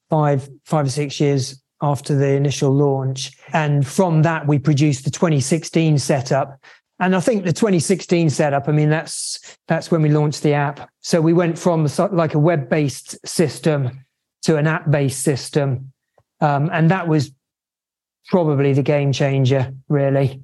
[0.09, 3.33] five five or six years after the initial launch.
[3.53, 6.59] And from that, we produced the 2016 setup,
[7.03, 10.89] and I think the 2016 setup, I mean, that's that's when we launched the app.
[11.01, 14.05] So we went from like a web-based system
[14.43, 15.93] to an app-based system,
[16.41, 17.33] um, and that was
[18.29, 19.73] probably the game changer.
[19.89, 20.43] Really,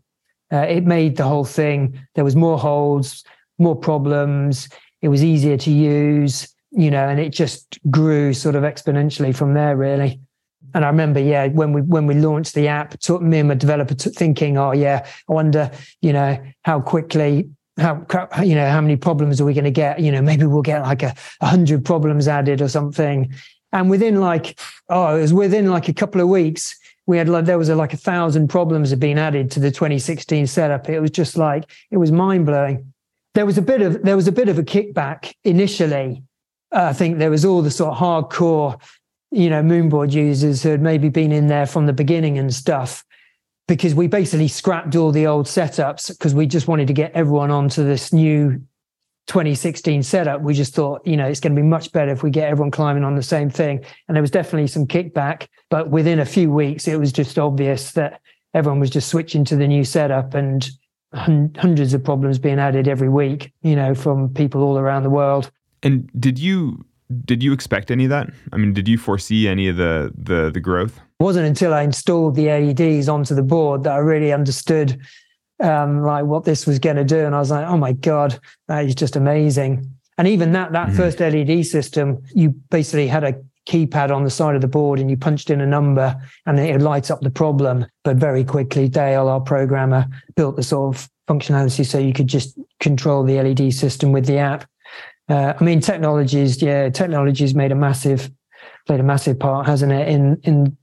[0.52, 2.00] uh, it made the whole thing.
[2.16, 3.22] There was more holds,
[3.58, 4.68] more problems.
[5.00, 9.54] It was easier to use, you know, and it just grew sort of exponentially from
[9.54, 9.76] there.
[9.76, 10.20] Really.
[10.74, 13.54] And I remember, yeah, when we when we launched the app, took me and my
[13.54, 15.70] developer thinking, oh yeah, I wonder,
[16.02, 18.04] you know, how quickly, how
[18.42, 20.00] you know, how many problems are we going to get?
[20.00, 23.32] You know, maybe we'll get like a, a hundred problems added or something.
[23.72, 27.46] And within like, oh, it was within like a couple of weeks, we had like
[27.46, 30.88] there was a, like a thousand problems had been added to the 2016 setup.
[30.88, 32.92] It was just like it was mind blowing.
[33.34, 36.22] There was a bit of there was a bit of a kickback initially.
[36.70, 38.78] Uh, I think there was all the sort of hardcore
[39.30, 43.04] you know, moonboard users who had maybe been in there from the beginning and stuff,
[43.66, 47.50] because we basically scrapped all the old setups because we just wanted to get everyone
[47.50, 48.60] onto this new
[49.26, 50.40] 2016 setup.
[50.40, 52.70] We just thought, you know, it's going to be much better if we get everyone
[52.70, 53.84] climbing on the same thing.
[54.08, 57.92] And there was definitely some kickback, but within a few weeks, it was just obvious
[57.92, 58.22] that
[58.54, 60.68] everyone was just switching to the new setup and
[61.12, 65.50] hundreds of problems being added every week, you know, from people all around the world.
[65.82, 66.86] And did you
[67.24, 68.30] did you expect any of that?
[68.52, 70.98] I mean, did you foresee any of the the the growth?
[70.98, 75.00] It wasn't until I installed the LEDs onto the board that I really understood
[75.60, 78.38] um, like what this was going to do, and I was like, oh my god,
[78.68, 79.90] that is just amazing.
[80.18, 80.96] And even that that mm-hmm.
[80.96, 83.34] first LED system, you basically had a
[83.68, 86.16] keypad on the side of the board and you punched in a number
[86.46, 87.86] and it would light up the problem.
[88.02, 92.58] But very quickly, Dale, our programmer, built the sort of functionality so you could just
[92.80, 94.64] control the LED system with the app.
[95.28, 98.30] Uh, I mean, technologies, yeah, technologies made a massive
[98.86, 100.76] played a massive part, hasn't it, in in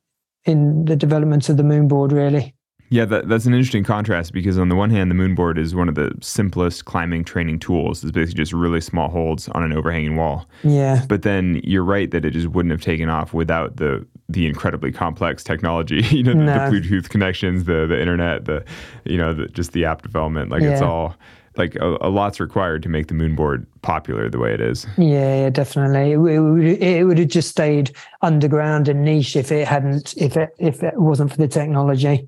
[0.46, 2.56] in the development of the moon board, really.
[2.90, 5.90] Yeah, that, that's an interesting contrast because on the one hand, the moonboard is one
[5.90, 8.04] of the simplest climbing training tools.
[8.04, 10.48] It's basically just really small holds on an overhanging wall.
[10.64, 11.04] Yeah.
[11.10, 14.92] But then you're right that it just wouldn't have taken off without the the incredibly
[14.92, 16.02] complex technology.
[16.12, 16.46] you know, no.
[16.46, 18.64] the, Bluetooth connections, the the internet, the
[19.04, 20.52] you know, the, just the app development.
[20.52, 20.74] Like yeah.
[20.74, 21.16] it's all
[21.58, 24.86] like a, a, lot's required to make the moonboard popular the way it is.
[24.98, 26.12] Yeah, yeah definitely.
[26.12, 27.92] It, it, would, it would have just stayed
[28.22, 32.28] underground and niche if it hadn't if it if it wasn't for the technology.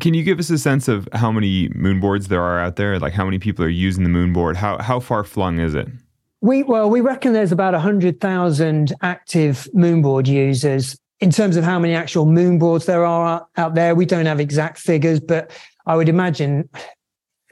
[0.00, 2.98] Can you give us a sense of how many moonboards there are out there?
[2.98, 4.56] Like how many people are using the moonboard?
[4.56, 5.88] How how far flung is it?
[6.40, 10.98] We well, we reckon there's about hundred thousand active moonboard users.
[11.20, 14.78] In terms of how many actual moonboards there are out there, we don't have exact
[14.78, 15.50] figures, but
[15.86, 16.68] I would imagine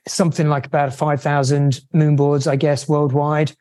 [0.07, 3.53] something like about five thousand moonboards, I guess, worldwide.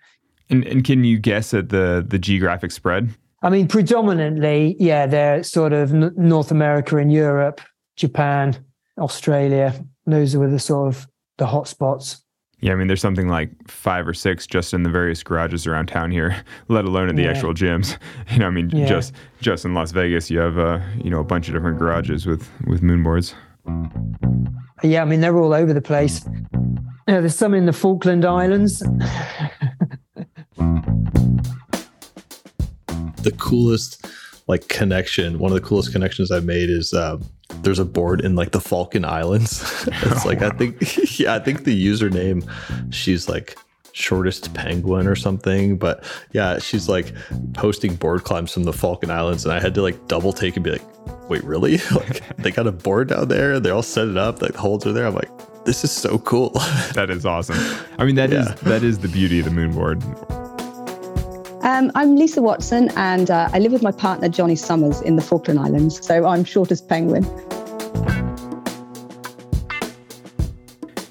[0.49, 3.09] And, and can you guess at the the geographic spread?
[3.41, 7.59] I mean, predominantly, yeah, they're sort of North America and Europe,
[7.97, 8.57] Japan,
[8.97, 9.73] Australia.
[10.05, 12.23] Those were the sort of the hot spots.
[12.63, 15.87] Yeah, I mean, there's something like five or six just in the various garages around
[15.87, 17.31] town here, let alone in the yeah.
[17.31, 17.97] actual gyms.
[18.31, 18.85] You know, I mean, yeah.
[18.85, 22.25] just just in Las Vegas, you have uh, you know a bunch of different garages
[22.25, 23.33] with with moonboards.
[24.83, 26.25] Yeah, I mean, they're all over the place.
[27.07, 28.79] You know, there's some in the Falkland Islands.
[33.23, 34.05] the coolest
[34.47, 37.23] like connection, one of the coolest connections I've made is um,
[37.61, 39.61] there's a board in like the Falkland Islands.
[39.87, 42.47] it's like I think yeah, I think the username
[42.93, 43.57] she's like
[43.93, 45.77] shortest penguin or something.
[45.77, 46.03] But
[46.33, 47.13] yeah, she's like
[47.53, 50.63] posting board climbs from the Falkland Islands, and I had to like double take and
[50.63, 51.77] be like, wait, really?
[51.95, 54.85] like they got a board down there, they all set it up, like the holds
[54.85, 55.07] are there.
[55.07, 55.31] I'm like,
[55.65, 56.49] this is so cool.
[56.93, 57.57] that is awesome.
[57.97, 58.53] I mean, that yeah.
[58.53, 60.03] is that is the beauty of the moon board.
[61.63, 65.21] Um, I'm Lisa Watson, and uh, I live with my partner Johnny Summers in the
[65.21, 66.05] Falkland Islands.
[66.05, 67.23] So I'm shortest penguin.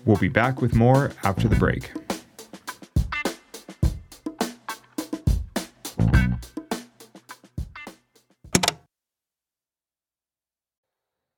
[0.05, 1.93] We'll be back with more after the break.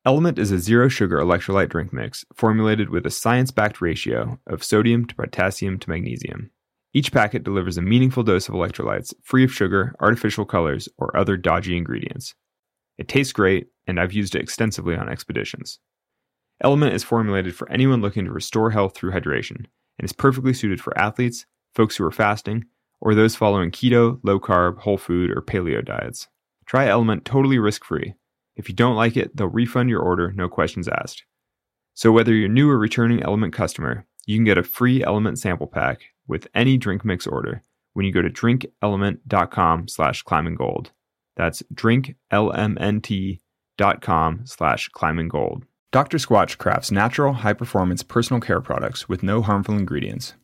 [0.06, 4.62] Element is a zero sugar electrolyte drink mix formulated with a science backed ratio of
[4.62, 6.50] sodium to potassium to magnesium.
[6.92, 11.38] Each packet delivers a meaningful dose of electrolytes, free of sugar, artificial colors, or other
[11.38, 12.34] dodgy ingredients.
[12.98, 15.78] It tastes great, and I've used it extensively on expeditions.
[16.60, 19.64] Element is formulated for anyone looking to restore health through hydration
[19.98, 22.64] and is perfectly suited for athletes, folks who are fasting,
[23.00, 26.28] or those following keto, low carb, whole food, or paleo diets.
[26.66, 28.14] Try Element totally risk free.
[28.56, 31.24] If you don't like it, they'll refund your order, no questions asked.
[31.94, 35.66] So, whether you're new or returning Element customer, you can get a free Element sample
[35.66, 37.62] pack with any drink mix order
[37.92, 40.88] when you go to drinkelement.com slash climbinggold.
[41.36, 45.62] That's drinklmnt.com slash climbinggold.
[45.92, 46.18] Dr.
[46.18, 50.34] Squatch crafts natural, high-performance personal care products with no harmful ingredients.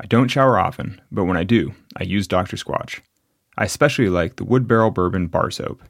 [0.00, 2.56] I don't shower often, but when I do, I use Dr.
[2.56, 3.00] Squatch.
[3.58, 5.82] I especially like the Wood Barrel Bourbon Bar Soap.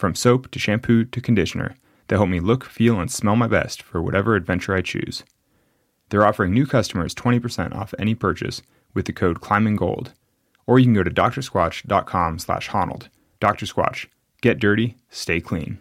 [0.00, 1.76] From soap to shampoo to conditioner,
[2.08, 5.24] they help me look, feel, and smell my best for whatever adventure I choose.
[6.08, 8.62] They're offering new customers 20% off any purchase
[8.94, 10.14] with the code ClimbingGold.
[10.66, 13.10] Or you can go to drsquatch.com slash Honnold.
[13.40, 13.66] Dr.
[13.66, 14.06] Squatch.
[14.40, 15.78] Get dirty, stay clean.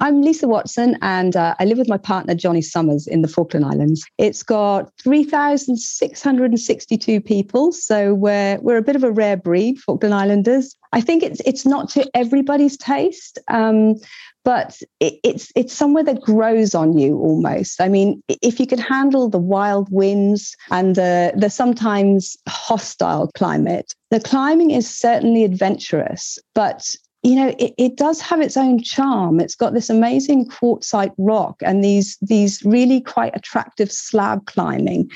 [0.00, 3.66] I'm Lisa Watson, and uh, I live with my partner Johnny Summers in the Falkland
[3.66, 4.04] Islands.
[4.16, 10.74] It's got 3,662 people, so we're we're a bit of a rare breed, Falkland Islanders.
[10.92, 13.96] I think it's it's not to everybody's taste, um,
[14.44, 17.78] but it, it's it's somewhere that grows on you almost.
[17.80, 23.92] I mean, if you can handle the wild winds and the the sometimes hostile climate,
[24.10, 29.38] the climbing is certainly adventurous, but you know, it, it does have its own charm.
[29.38, 35.10] It's got this amazing quartzite rock and these these really quite attractive slab climbing,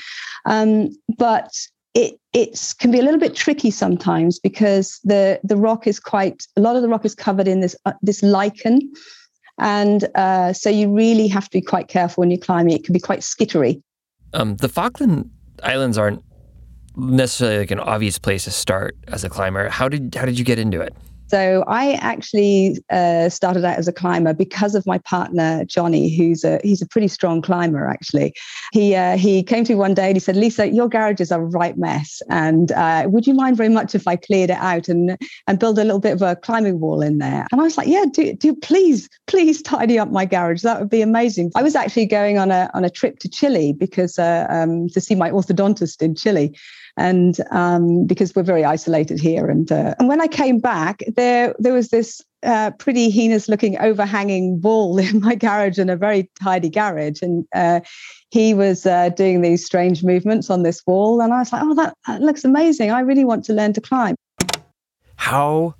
[0.45, 1.51] um, but
[1.93, 6.47] it it can be a little bit tricky sometimes because the the rock is quite
[6.55, 8.79] a lot of the rock is covered in this uh, this lichen,
[9.57, 12.73] and uh, so you really have to be quite careful when you're climbing.
[12.73, 13.81] It can be quite skittery.
[14.33, 15.29] Um, the Falkland
[15.61, 16.23] Islands aren't
[16.95, 19.67] necessarily like an obvious place to start as a climber.
[19.67, 20.95] How did how did you get into it?
[21.27, 26.43] So I actually uh, started out as a climber because of my partner Johnny, who's
[26.43, 27.87] a he's a pretty strong climber.
[27.87, 28.33] Actually,
[28.71, 31.31] he uh, he came to me one day and he said, "Lisa, your garage is
[31.31, 34.87] a right mess, and uh, would you mind very much if I cleared it out
[34.87, 37.77] and and build a little bit of a climbing wall in there?" And I was
[37.77, 40.61] like, "Yeah, do do please please tidy up my garage.
[40.61, 43.73] That would be amazing." I was actually going on a on a trip to Chile
[43.73, 46.55] because uh, um, to see my orthodontist in Chile
[46.97, 49.47] and um, because we're very isolated here.
[49.47, 53.79] And uh, and when I came back, there there was this uh, pretty heinous looking
[53.79, 57.79] overhanging wall in my garage in a very tidy garage, and uh,
[58.31, 61.75] he was uh, doing these strange movements on this wall, and I was like, oh,
[61.75, 62.91] that, that looks amazing.
[62.91, 64.15] I really want to learn to climb.
[65.15, 65.75] How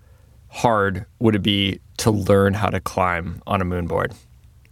[0.49, 4.15] hard would it be to learn how to climb on a moonboard?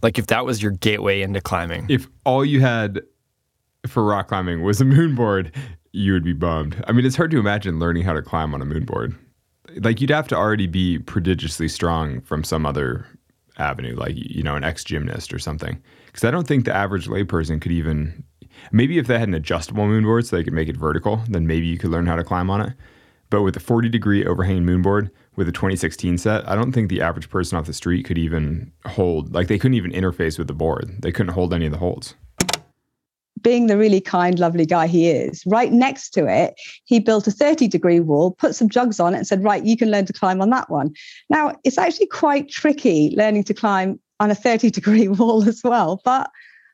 [0.02, 1.86] Like if that was your gateway into climbing.
[1.88, 3.02] If all you had
[3.86, 5.52] for rock climbing was a moonboard,
[5.96, 6.84] you would be bummed.
[6.86, 9.16] I mean, it's hard to imagine learning how to climb on a moonboard.
[9.76, 13.06] Like you'd have to already be prodigiously strong from some other
[13.58, 15.82] avenue, like you know, an ex gymnast or something.
[16.06, 18.24] Because I don't think the average layperson could even.
[18.72, 21.66] Maybe if they had an adjustable moonboard so they could make it vertical, then maybe
[21.66, 22.72] you could learn how to climb on it.
[23.28, 27.02] But with a 40 degree overhanging moonboard with a 2016 set, I don't think the
[27.02, 30.54] average person off the street could even hold, like, they couldn't even interface with the
[30.54, 31.02] board.
[31.02, 32.14] They couldn't hold any of the holds
[33.46, 36.54] being the really kind, lovely guy he is, right next to it,
[36.84, 39.76] he built a 30 degree wall, put some jugs on it, and said, Right, you
[39.76, 40.92] can learn to climb on that one.
[41.30, 46.00] Now, it's actually quite tricky learning to climb on a 30 degree wall as well.
[46.04, 46.28] But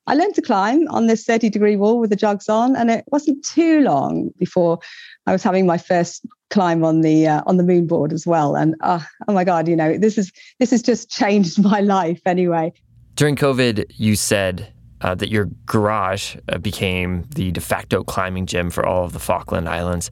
[0.06, 3.04] I learned to climb on this 30 degree wall with the jugs on, and it
[3.08, 4.78] wasn't too long before
[5.26, 8.56] I was having my first climb on the uh, on the moon board as well.
[8.56, 12.22] And uh, oh my god, you know this is this has just changed my life
[12.24, 12.72] anyway.
[13.14, 14.71] During COVID, you said
[15.02, 19.18] uh, that your garage uh, became the de facto climbing gym for all of the
[19.18, 20.10] Falkland Islands.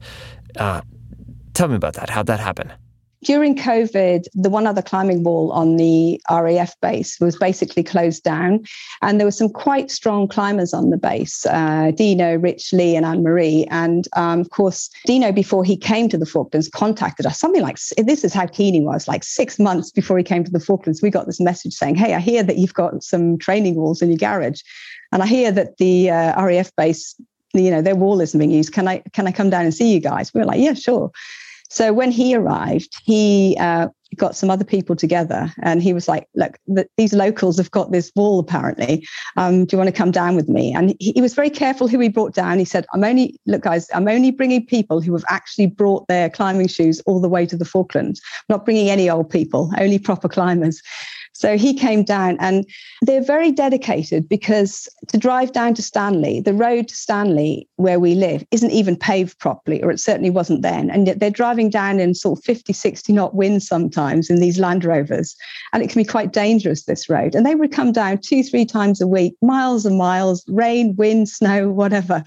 [0.55, 0.81] Uh,
[1.53, 2.09] tell me about that.
[2.09, 2.71] How'd that happen?
[3.23, 8.63] During COVID, the one other climbing wall on the RAF base was basically closed down.
[9.03, 13.05] And there were some quite strong climbers on the base uh, Dino, Rich, Lee, and
[13.05, 13.67] Anne Marie.
[13.69, 17.77] And um, of course, Dino, before he came to the Falklands, contacted us something like
[17.97, 21.01] this is how keen he was like six months before he came to the Falklands.
[21.03, 24.09] We got this message saying, Hey, I hear that you've got some training walls in
[24.09, 24.61] your garage.
[25.11, 27.15] And I hear that the uh, RAF base
[27.53, 29.91] you know their wall isn't being used can i can i come down and see
[29.93, 31.11] you guys we were like yeah sure
[31.71, 36.27] so when he arrived, he uh, got some other people together and he was like,
[36.35, 39.07] Look, the, these locals have got this wall apparently.
[39.37, 40.73] Um, do you want to come down with me?
[40.73, 42.59] And he, he, was very careful who he brought down.
[42.59, 46.29] He said, I'm only, look, guys, I'm only bringing people who have actually brought their
[46.29, 48.19] climbing shoes all the way to the Falklands.
[48.49, 50.81] Not bringing any old people, only proper climbers.
[51.41, 52.69] So he came down and
[53.01, 58.13] they're very dedicated because to drive down to Stanley, the road to Stanley where we
[58.13, 60.91] live isn't even paved properly, or it certainly wasn't then.
[60.91, 64.59] And yet they're driving down in sort of 50, 60 knot winds sometimes in these
[64.59, 65.35] Land Rovers.
[65.73, 67.33] And it can be quite dangerous, this road.
[67.33, 71.27] And they would come down two, three times a week, miles and miles, rain, wind,
[71.27, 72.23] snow, whatever.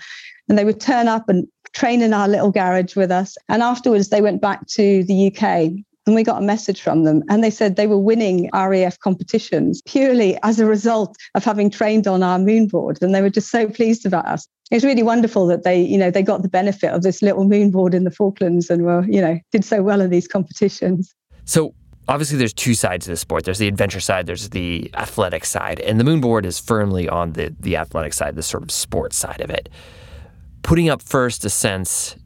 [0.48, 3.36] And they would turn up and train in our little garage with us.
[3.48, 7.22] And afterwards, they went back to the UK and we got a message from them,
[7.28, 12.06] and they said they were winning RAF competitions purely as a result of having trained
[12.06, 12.98] on our moon board.
[13.00, 14.46] And they were just so pleased about us.
[14.70, 17.70] It's really wonderful that they, you know, they got the benefit of this little moon
[17.70, 21.14] board in the Falklands and were, you know, did so well in these competitions.
[21.44, 21.74] So
[22.08, 23.44] obviously there's two sides to the sport.
[23.44, 25.80] There's the adventure side, there's the athletic side.
[25.80, 29.16] And the moon board is firmly on the the athletic side, the sort of sports
[29.16, 29.68] side of it.
[30.62, 32.16] Putting up first ascents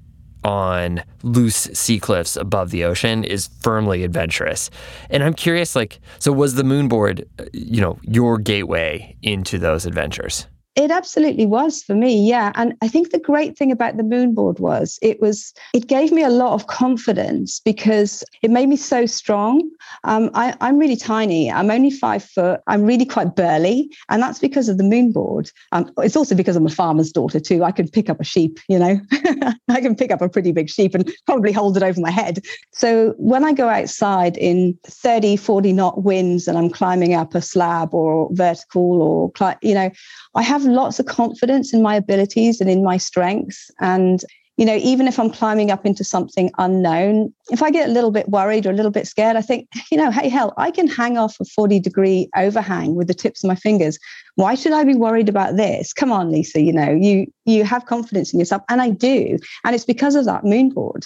[0.44, 4.70] on loose sea cliffs above the ocean is firmly adventurous.
[5.10, 9.86] And I'm curious, like, so was the moonboard, uh, you know, your gateway into those
[9.86, 10.46] adventures?
[10.78, 12.52] It absolutely was for me, yeah.
[12.54, 16.12] And I think the great thing about the moon board was it was it gave
[16.12, 19.68] me a lot of confidence because it made me so strong.
[20.04, 21.50] Um, I, am really tiny.
[21.50, 22.60] I'm only five foot.
[22.68, 25.50] I'm really quite burly, and that's because of the moon board.
[25.72, 27.64] Um, it's also because I'm a farmer's daughter too.
[27.64, 29.00] I can pick up a sheep, you know.
[29.68, 32.44] I can pick up a pretty big sheep and probably hold it over my head.
[32.72, 37.42] So when I go outside in 30, 40 knot winds and I'm climbing up a
[37.42, 39.90] slab or vertical or you know,
[40.38, 43.72] I have lots of confidence in my abilities and in my strengths.
[43.80, 44.22] And,
[44.56, 48.12] you know, even if I'm climbing up into something unknown, if I get a little
[48.12, 50.86] bit worried or a little bit scared, I think, you know, hey, hell, I can
[50.86, 53.98] hang off a 40 degree overhang with the tips of my fingers.
[54.36, 55.92] Why should I be worried about this?
[55.92, 58.62] Come on, Lisa, you know, you you have confidence in yourself.
[58.68, 59.38] And I do.
[59.64, 61.04] And it's because of that moon board.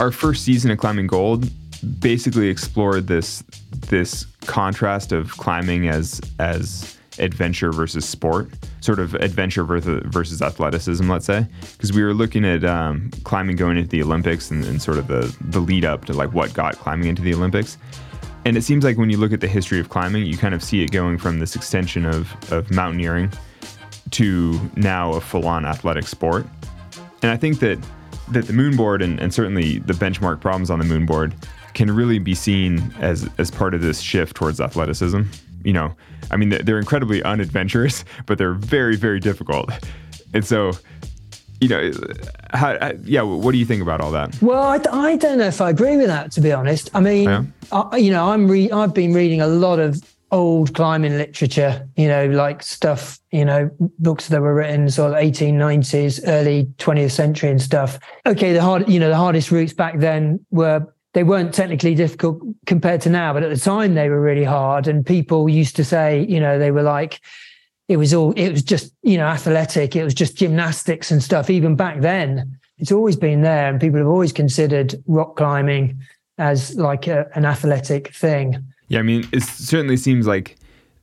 [0.00, 1.48] Our first season of Climbing Gold
[1.80, 3.42] basically explored this
[3.88, 8.48] this contrast of climbing as as adventure versus sport,
[8.80, 13.76] sort of adventure versus athleticism, let's say, because we were looking at um, climbing going
[13.76, 16.76] into the Olympics and, and, sort of the the lead up to like what got
[16.76, 17.78] climbing into the Olympics.
[18.46, 20.62] And it seems like when you look at the history of climbing, you kind of
[20.62, 23.30] see it going from this extension of of mountaineering
[24.12, 26.46] to now a full on athletic sport.
[27.22, 27.78] And I think that
[28.30, 31.34] that the moon board and, and certainly the benchmark problems on the moon board
[31.74, 35.22] can really be seen as as part of this shift towards athleticism.
[35.64, 35.94] You know,
[36.30, 39.70] I mean, they're incredibly unadventurous, but they're very, very difficult.
[40.32, 40.72] And so,
[41.60, 41.92] you know,
[42.52, 44.40] how, yeah, what do you think about all that?
[44.40, 46.90] Well, I, I don't know if I agree with that, to be honest.
[46.94, 47.44] I mean, yeah.
[47.72, 50.02] I, you know, I'm re- I've been reading a lot of
[50.32, 53.68] old climbing literature, you know, like stuff, you know,
[53.98, 57.98] books that were written sort of 1890s, early 20th century and stuff.
[58.26, 62.40] Okay, the hard, you know, the hardest routes back then were they weren't technically difficult
[62.66, 64.86] compared to now, but at the time they were really hard.
[64.86, 67.20] And people used to say, you know, they were like,
[67.88, 71.50] it was all, it was just, you know, athletic, it was just gymnastics and stuff.
[71.50, 73.68] Even back then, it's always been there.
[73.68, 76.00] And people have always considered rock climbing
[76.38, 78.64] as like a, an athletic thing.
[78.86, 80.56] Yeah, I mean, it certainly seems like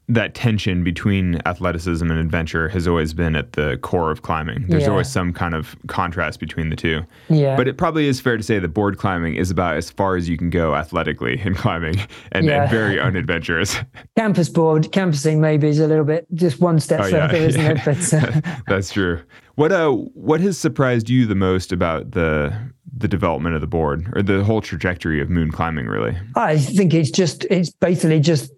[0.10, 4.66] that tension between athleticism and adventure has always been at the core of climbing.
[4.68, 4.90] There's yeah.
[4.90, 7.02] always some kind of contrast between the two.
[7.28, 7.58] Yeah.
[7.58, 10.30] But it probably is fair to say that board climbing is about as far as
[10.30, 12.00] you can go athletically in climbing
[12.32, 12.64] and, yeah.
[12.64, 13.76] and very unadventurous.
[14.18, 17.48] Campus board, campusing maybe is a little bit just one step oh, further, yeah.
[17.48, 17.80] isn't it?
[17.84, 18.14] But,
[18.48, 18.60] uh...
[18.68, 19.22] That's true.
[19.56, 22.56] What uh what has surprised you the most about the
[22.96, 26.16] the development of the board or the whole trajectory of moon climbing really?
[26.36, 28.52] I think it's just it's basically just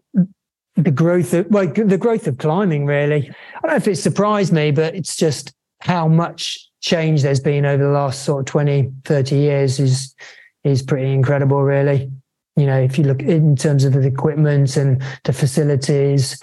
[0.83, 3.29] the growth of well, the growth of climbing really.
[3.55, 7.65] I don't know if it surprised me, but it's just how much change there's been
[7.65, 10.15] over the last sort of 20, 30 years is
[10.63, 12.11] is pretty incredible, really.
[12.55, 16.39] You know, if you look in terms of the equipment and the facilities,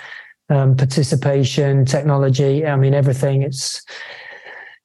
[0.48, 3.42] um, participation, technology, I mean, everything.
[3.42, 3.84] It's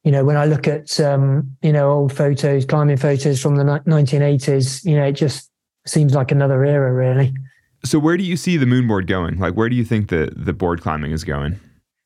[0.03, 3.63] you know, when I look at um, you know old photos, climbing photos from the
[3.63, 5.49] 1980s, you know, it just
[5.85, 7.33] seems like another era, really.
[7.83, 9.39] So where do you see the moon board going?
[9.39, 11.59] Like where do you think the the board climbing is going?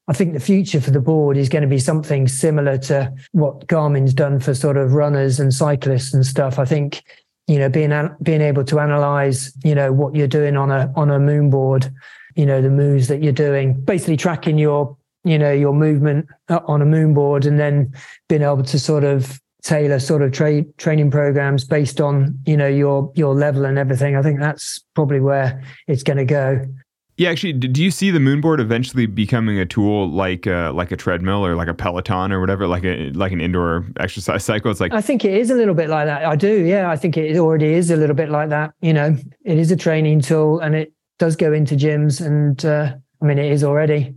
[0.07, 3.65] I think the future for the board is going to be something similar to what
[3.67, 6.59] Garmin's done for sort of runners and cyclists and stuff.
[6.59, 7.03] I think
[7.47, 11.09] you know being being able to analyze you know what you're doing on a on
[11.09, 11.91] a moon board,
[12.35, 16.59] you know the moves that you're doing, basically tracking your you know your movement uh,
[16.67, 17.91] on a moon board and then
[18.29, 22.67] being able to sort of tailor sort of tra- training programs based on you know
[22.67, 24.15] your your level and everything.
[24.15, 26.65] I think that's probably where it's going to go.
[27.17, 30.97] Yeah actually do you see the moonboard eventually becoming a tool like uh, like a
[30.97, 34.69] treadmill or like a peloton or whatever like a like an indoor exercise cycle?
[34.69, 36.25] It's like i think it is a little bit like that.
[36.25, 36.89] I do yeah.
[36.89, 39.17] I think it already is a little bit like that you know.
[39.43, 43.39] It is a training tool and it does go into gyms and uh, i mean
[43.39, 44.13] it is already.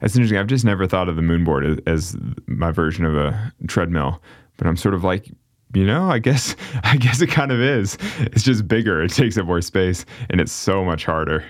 [0.00, 0.38] That's interesting.
[0.38, 4.22] I've just never thought of the moonboard as, as my version of a treadmill
[4.58, 5.30] but I'm sort of like,
[5.74, 6.54] you know, I guess
[6.84, 7.96] I guess it kind of is.
[8.18, 9.02] It's just bigger.
[9.02, 11.44] It takes up more space, and it's so much harder.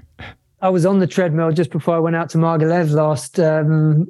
[0.61, 4.07] I was on the treadmill just before I went out to Margalef last um,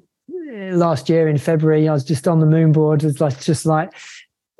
[0.72, 1.88] last year in February.
[1.88, 3.04] I was just on the moon board.
[3.04, 3.92] It's like just like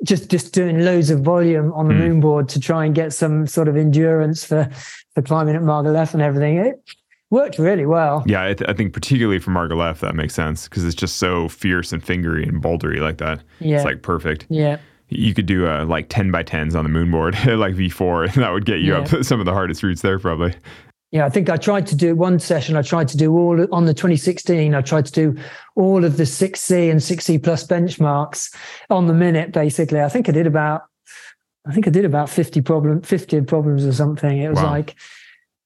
[0.03, 1.99] just just doing loads of volume on the mm.
[1.99, 4.69] moon board to try and get some sort of endurance for
[5.13, 6.57] for climbing at Margalef and everything.
[6.57, 6.81] It
[7.29, 8.23] worked really well.
[8.25, 11.47] Yeah, I, th- I think particularly for Margalef that makes sense because it's just so
[11.49, 13.41] fierce and fingery and bouldery like that.
[13.59, 14.45] Yeah, it's like perfect.
[14.49, 14.77] Yeah.
[15.09, 18.51] You could do uh, like 10 by 10s on the moonboard, like V4, and that
[18.51, 18.99] would get you yeah.
[18.99, 20.53] up some of the hardest routes there, probably.
[21.11, 22.77] Yeah, I think I tried to do one session.
[22.77, 24.75] I tried to do all on the 2016.
[24.75, 25.35] I tried to do
[25.75, 28.55] all of the 6C and 6C plus benchmarks
[28.91, 30.01] on the minute, basically.
[30.01, 30.83] I think I did about
[31.67, 34.37] I think I did about 50 problem 50 problems or something.
[34.37, 34.71] It was Wow.
[34.71, 34.95] like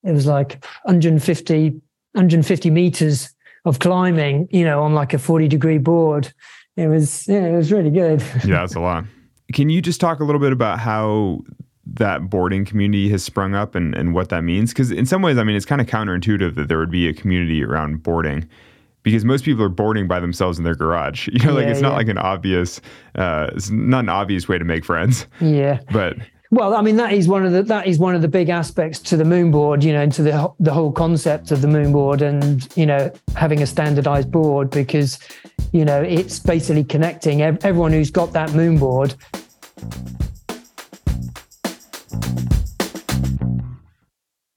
[0.04, 1.82] it was like 150
[2.14, 3.34] 150 meters
[3.66, 6.32] of climbing, you know, on like a 40 degree board.
[6.76, 8.22] It was yeah, it was really good.
[8.46, 9.06] yeah, that's a lot.
[9.54, 11.40] Can you just talk a little bit about how
[11.86, 14.72] that boarding community has sprung up and, and what that means?
[14.72, 17.14] Because in some ways, I mean, it's kind of counterintuitive that there would be a
[17.14, 18.48] community around boarding
[19.04, 21.28] because most people are boarding by themselves in their garage.
[21.34, 21.98] You know, like Yeah, it's not yeah.
[21.98, 22.82] like an obvious,
[23.16, 25.80] uh, it's not an obvious way to make friends, yeah.
[25.92, 26.18] but
[26.54, 29.00] Well, I mean that is one of the that is one of the big aspects
[29.00, 32.22] to the moon board, you know, to the the whole concept of the moon board,
[32.22, 35.18] and you know having a standardized board because
[35.72, 39.16] you know it's basically connecting everyone who's got that moon board.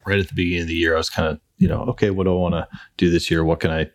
[0.05, 2.25] right at the beginning of the year, I was kind of, you know, okay, what
[2.25, 3.43] do I want to do this year?
[3.43, 3.91] What can I,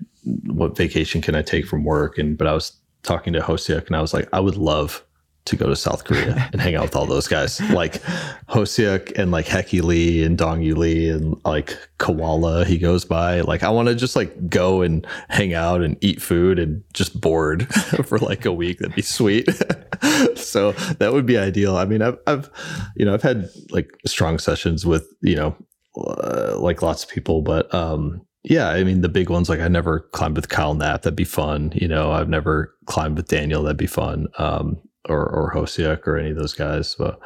[0.47, 2.17] what vacation can I take from work?
[2.17, 5.05] And, but I was talking to Hoseok and I was like, I would love
[5.45, 8.01] to go to South Korea and hang out with all those guys like
[8.49, 13.41] Hoseok and like Heki Lee and Dong Yu Lee and like Koala he goes by.
[13.41, 17.19] Like I want to just like go and hang out and eat food and just
[17.19, 17.67] board
[18.05, 18.79] for like a week.
[18.79, 19.49] That'd be sweet.
[20.35, 21.77] so that would be ideal.
[21.77, 22.49] I mean, I've, I've,
[22.95, 25.55] you know, I've had like strong sessions with, you know,
[25.97, 29.67] uh, like lots of people, but um, yeah, I mean the big ones like I
[29.67, 31.73] never climbed with Kyle Knapp, that'd be fun.
[31.75, 34.27] You know, I've never climbed with Daniel, that'd be fun.
[34.37, 34.81] Um,
[35.11, 37.19] or or Hoseok or any of those guys, but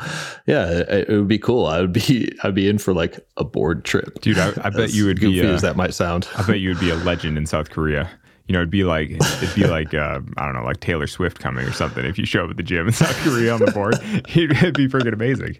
[0.45, 1.67] yeah, it, it would be cool.
[1.67, 4.93] I would be I'd be in for like a board trip, dude, I, I bet
[4.93, 5.41] you would be.
[5.41, 6.27] Uh, as that might sound.
[6.37, 8.09] I bet you would be a legend in South Korea.
[8.47, 11.39] You know, it'd be like it'd be like uh, I don't know, like Taylor Swift
[11.39, 12.05] coming or something.
[12.05, 14.87] If you show up at the gym in South Korea on the board, it'd be
[14.87, 15.57] freaking amazing.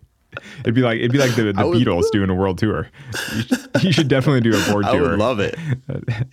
[0.62, 2.88] It'd be like it'd be like the, the would- Beatles doing a world tour.
[3.36, 5.08] You should, you should definitely do a board I tour.
[5.08, 5.56] I would love it.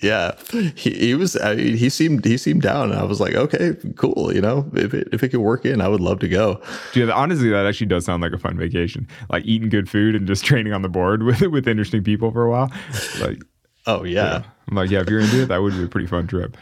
[0.01, 0.33] Yeah,
[0.77, 1.37] he, he was.
[1.37, 2.91] I mean, he seemed he seemed down.
[2.91, 4.33] and I was like, okay, cool.
[4.35, 6.61] You know, if it if it could work in, I would love to go.
[6.93, 9.07] Dude, honestly, that actually does sound like a fun vacation.
[9.31, 12.45] Like eating good food and just training on the board with with interesting people for
[12.47, 12.73] a while.
[13.21, 13.43] Like,
[13.87, 16.27] Oh yeah, I'm like, yeah, if you're into it, that would be a pretty fun
[16.27, 16.57] trip.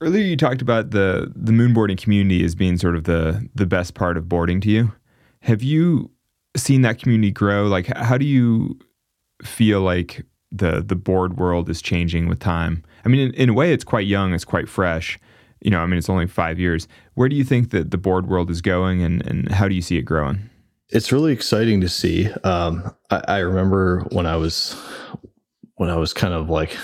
[0.00, 3.94] Earlier, you talked about the the moonboarding community as being sort of the the best
[3.94, 4.92] part of boarding to you.
[5.40, 6.10] Have you
[6.56, 7.66] seen that community grow?
[7.66, 8.78] Like, how do you
[9.42, 12.84] feel like the the board world is changing with time?
[13.04, 15.18] I mean, in, in a way, it's quite young, it's quite fresh.
[15.60, 16.86] You know, I mean, it's only five years.
[17.14, 19.82] Where do you think that the board world is going, and and how do you
[19.82, 20.50] see it growing?
[20.90, 22.30] it's really exciting to see.
[22.44, 24.76] Um, I, I remember when I was
[25.76, 26.76] when I was kind of like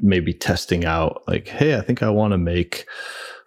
[0.00, 2.86] maybe testing out, like, hey, I think I want to make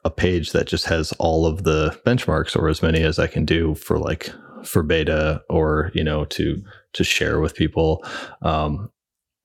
[0.06, 3.44] a page that just has all of the benchmarks or as many as I can
[3.44, 4.32] do for like
[4.64, 6.62] for beta or you know to
[6.94, 8.04] to share with people.
[8.42, 8.92] Um,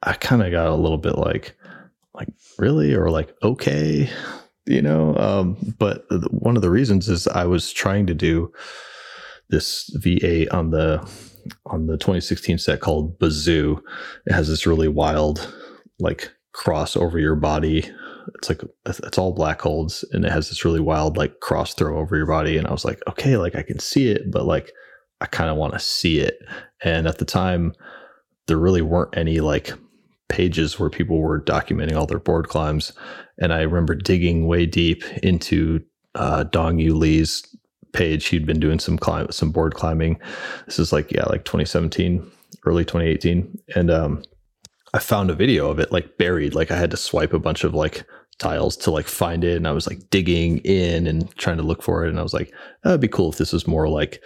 [0.03, 1.57] I kind of got a little bit like
[2.15, 2.95] like really?
[2.95, 4.11] or like okay
[4.67, 5.17] you know?
[5.17, 8.53] Um but one of the reasons is i was trying to do
[9.49, 10.99] this v8 on the
[11.67, 13.83] on the 2016 set called bazoo.
[14.27, 15.53] It has this really wild
[15.99, 17.91] like cross over your body.
[18.37, 21.99] It's like it's all black holes and it has this really wild like cross throw
[21.99, 22.57] over your body.
[22.57, 24.73] And i was like okay like i can see it but like
[25.23, 26.39] i kind of want to see it
[26.83, 27.73] and at the time
[28.47, 29.73] there really weren't any like
[30.33, 32.93] pages where people were documenting all their board climbs.
[33.39, 37.47] And I remember digging way deep into uh, Dong Yu Lee's
[37.93, 38.27] page.
[38.27, 40.19] He'd been doing some climb, some board climbing.
[40.67, 42.29] This is like yeah, like 2017,
[42.65, 44.23] early 2018, and um,
[44.95, 46.55] I found a video of it like buried.
[46.55, 48.05] Like I had to swipe a bunch of like
[48.39, 51.83] tiles to like find it, and I was like digging in and trying to look
[51.83, 52.09] for it.
[52.09, 52.55] And I was like,
[52.85, 54.23] that'd be cool if this was more like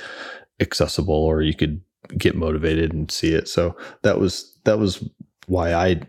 [0.61, 1.81] accessible, or you could
[2.17, 3.49] get motivated and see it.
[3.49, 5.09] So that was that was
[5.47, 6.01] why I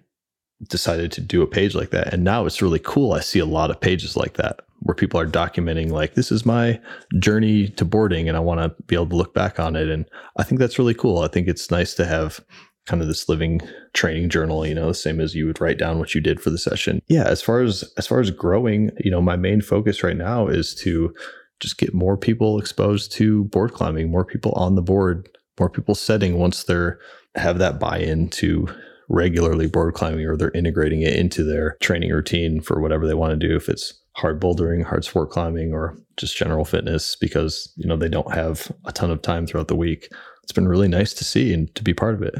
[0.69, 2.13] decided to do a page like that.
[2.13, 3.13] And now it's really cool.
[3.13, 6.45] I see a lot of pages like that where people are documenting like this is
[6.45, 6.79] my
[7.19, 10.05] journey to boarding and I want to be able to look back on it and
[10.37, 11.19] I think that's really cool.
[11.19, 12.39] I think it's nice to have
[12.85, 13.59] kind of this living
[13.93, 16.49] training journal, you know, the same as you would write down what you did for
[16.49, 17.01] the session.
[17.07, 20.47] Yeah, as far as as far as growing, you know, my main focus right now
[20.47, 21.13] is to
[21.59, 25.29] just get more people exposed to board climbing, more people on the board,
[25.59, 26.99] more people setting once they're
[27.35, 28.67] have that buy-in to
[29.09, 33.39] regularly board climbing or they're integrating it into their training routine for whatever they want
[33.39, 37.87] to do if it's hard bouldering hard sport climbing or just general fitness because you
[37.87, 40.09] know they don't have a ton of time throughout the week.
[40.43, 42.35] It's been really nice to see and to be part of it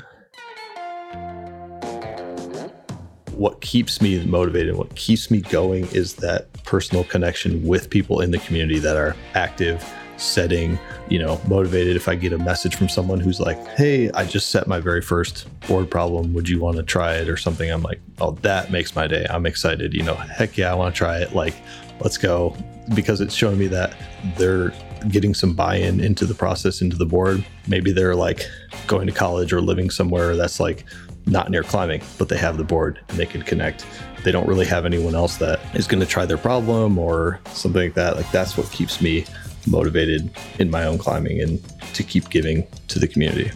[3.38, 8.32] what keeps me motivated what keeps me going is that personal connection with people in
[8.32, 9.84] the community that are active
[10.18, 10.78] setting,
[11.10, 14.50] you know, motivated if I get a message from someone who's like, "Hey, I just
[14.50, 16.34] set my very first board problem.
[16.34, 19.26] Would you want to try it or something?" I'm like, "Oh, that makes my day.
[19.30, 19.94] I'm excited.
[19.94, 21.36] You know, heck yeah, I want to try it.
[21.36, 21.54] Like,
[22.00, 22.56] let's go."
[22.94, 23.94] Because it's showing me that
[24.38, 24.74] they're
[25.10, 28.50] getting some buy-in into the process into the board maybe they're like
[28.88, 30.86] going to college or living somewhere that's like
[31.28, 33.86] not near climbing but they have the board and they can connect
[34.23, 37.82] they don't really have anyone else that is going to try their problem or something
[37.82, 39.25] like that like that's what keeps me
[39.67, 41.61] motivated in my own climbing and
[41.93, 43.51] to keep giving to the community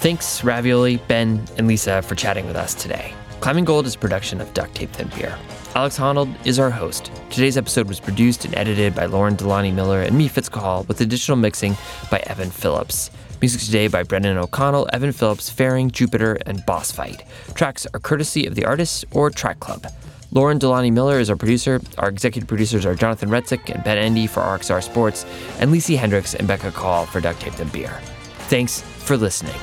[0.00, 3.12] Thanks, Ravioli, Ben, and Lisa for chatting with us today.
[3.40, 5.36] Climbing Gold is a production of Duct Tape Then Beer.
[5.78, 7.12] Alex Honnold is our host.
[7.30, 11.00] Today's episode was produced and edited by Lauren Delani Miller and me, Fitz Cahall, with
[11.00, 11.76] additional mixing
[12.10, 13.12] by Evan Phillips.
[13.40, 17.22] Music today by Brendan O'Connell, Evan Phillips, Faring, Jupiter, and Boss Fight.
[17.54, 19.86] Tracks are courtesy of the artists or Track Club.
[20.32, 21.80] Lauren Delani Miller is our producer.
[21.96, 25.24] Our executive producers are Jonathan Retzik and Ben Endy for RXR Sports,
[25.60, 28.00] and Lisi Hendricks and Becca Cahall for Duct Tape and Beer.
[28.48, 29.54] Thanks for listening.